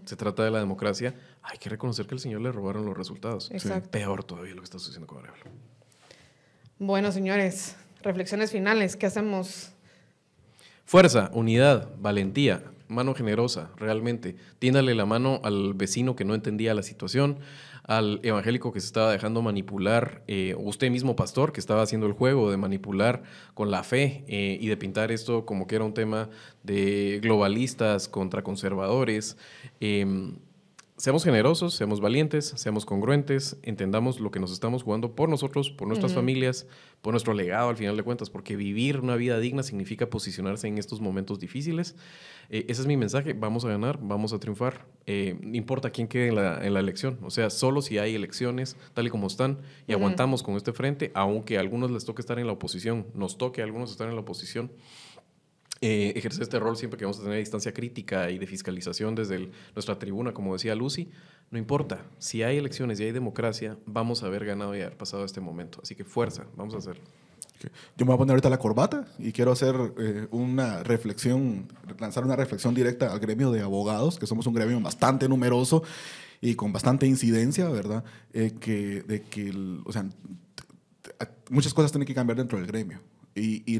[0.04, 3.50] se trata de la democracia, hay que reconocer que al señor le robaron los resultados.
[3.90, 5.42] Peor todavía lo que está sucediendo con Arevalo.
[6.78, 9.72] Bueno, señores, reflexiones finales, ¿qué hacemos?
[10.84, 14.36] Fuerza, unidad, valentía, mano generosa, realmente.
[14.60, 17.40] Tiéndale la mano al vecino que no entendía la situación,
[17.84, 22.12] al evangélico que se estaba dejando manipular, eh, usted mismo pastor que estaba haciendo el
[22.12, 23.22] juego de manipular
[23.52, 26.30] con la fe eh, y de pintar esto como que era un tema
[26.62, 29.36] de globalistas contra conservadores.
[29.80, 30.36] Em,
[30.96, 35.88] seamos generosos, seamos valientes, seamos congruentes, entendamos lo que nos estamos jugando por nosotros, por
[35.88, 36.66] nuestras familias,
[37.02, 40.78] por nuestro legado al final de cuentas, porque vivir una vida digna significa posicionarse en
[40.78, 41.96] estos momentos difíciles.
[42.48, 46.06] Eh, ese es mi mensaje, vamos a ganar, vamos a triunfar, eh, no importa quién
[46.06, 49.26] quede en la, en la, elección, o sea, solo si hay elecciones tal y como
[49.26, 53.06] están y aguantamos con este frente, aunque a algunos les toque estar en la oposición,
[53.14, 54.70] nos toque a algunos estar en la oposición.
[55.86, 59.50] Eh, ejercer este rol siempre que vamos a tener distancia crítica y de fiscalización desde
[59.74, 61.10] nuestra tribuna, como decía Lucy,
[61.50, 65.26] no importa, si hay elecciones y hay democracia, vamos a haber ganado y haber pasado
[65.26, 65.80] este momento.
[65.82, 67.04] Así que fuerza, vamos a hacerlo.
[67.98, 71.68] Yo me voy a poner ahorita la corbata y quiero hacer eh, una reflexión,
[71.98, 75.82] lanzar una reflexión directa al gremio de abogados, que somos un gremio bastante numeroso
[76.40, 78.04] y con bastante incidencia, ¿verdad?
[78.32, 79.52] Eh, que, de que,
[79.84, 80.06] o sea,
[81.50, 83.02] muchas cosas tienen que cambiar dentro del gremio.
[83.36, 83.78] Y,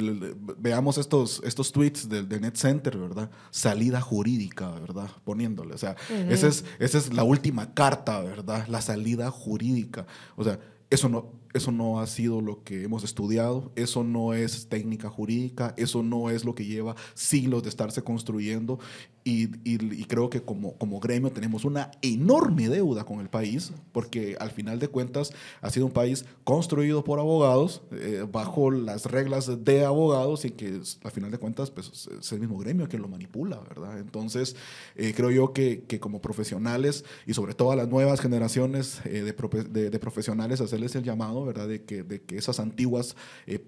[0.59, 3.31] veamos estos, estos tweets de, de, Net Center, ¿verdad?
[3.51, 5.09] Salida jurídica, ¿verdad?
[5.25, 5.75] Poniéndole.
[5.75, 5.95] O sea,
[6.29, 8.67] esa, es, esa es la última carta, ¿verdad?
[8.67, 10.07] La salida jurídica.
[10.35, 10.59] O sea,
[10.91, 15.73] eso no, eso no ha sido lo que hemos estudiado, eso no es técnica jurídica,
[15.77, 18.81] eso no es lo que lleva siglos de estarse construyendo
[19.27, 24.51] y, creo que como, como gremio tenemos una enorme deuda con el país porque al
[24.51, 29.85] final de cuentas ha sido un país construido por abogados eh, bajo las reglas de
[29.87, 33.61] abogados y que al final de cuentas pues, es el mismo gremio que lo manipula,
[33.61, 33.99] ¿verdad?
[33.99, 34.57] Entonces
[34.95, 39.23] eh, creo yo que, que, como profesionales y sobre todo a las nuevas generaciones eh,
[39.23, 41.47] de, de, profesionales hacerles el llamado.
[41.47, 41.67] ¿verdad?
[41.69, 43.17] De que, de que esas antiguas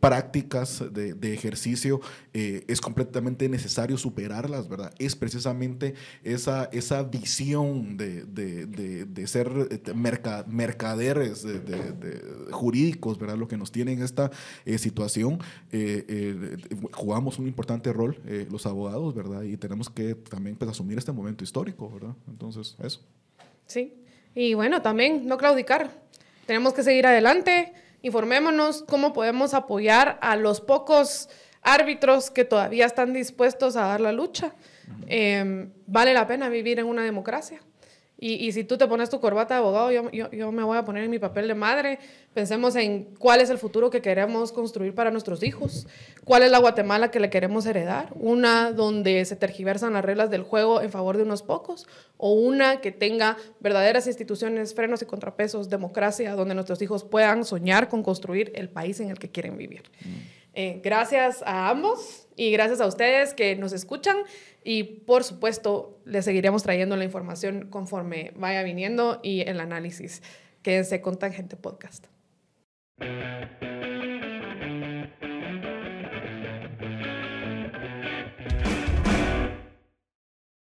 [0.01, 2.01] prácticas de, de ejercicio
[2.33, 4.93] es completamente necesario superarlas, ¿verdad?
[4.99, 5.46] Es precisamente
[6.25, 8.67] esa, esa visión de, de,
[9.05, 11.47] de ser este, mercaderes
[12.51, 13.37] jurídicos, ¿verdad?
[13.37, 14.31] Lo que nos tiene en esta
[14.79, 15.39] situación.
[16.93, 18.19] jugamos un importante rol
[18.51, 19.43] los abogados, ¿verdad?
[19.43, 22.15] Y tenemos que también pues, asumir este momento histórico, ¿verdad?
[22.29, 23.01] Entonces, eso.
[23.67, 23.95] Sí,
[24.35, 25.91] y bueno, también no claudicar.
[26.47, 27.73] Tenemos que seguir adelante,
[28.03, 31.29] informémonos cómo podemos apoyar a los pocos
[31.63, 34.55] árbitros que todavía están dispuestos a dar la lucha.
[35.07, 37.61] Em, vale la pena vivir en una democracia.
[38.18, 41.05] Y, si tú te pones tu corbata de abogado, yo, yo, me voy a poner
[41.05, 41.99] en mi papel de madre.
[42.32, 45.87] Pensemos en cuál es el futuro que queremos construir para nuestros hijos,
[46.24, 50.45] cuál es la Guatemala que le queremos heredar, una donde se tergiversan las reglas del
[50.45, 55.68] juego en favor de unos pocos, o una que tenga verdaderas instituciones, frenos y contrapesos,
[55.68, 59.82] democracia, donde nuestros hijos puedan soñar con construir el país en el que quieren vivir.
[60.55, 64.16] Eh, gracias a ambos y gracias a ustedes que nos escuchan
[64.67, 70.23] y por supuesto les seguiremos trayendo la información conforme vaya viniendo y el análisis.
[70.62, 72.07] Quédense con Tangente Podcast.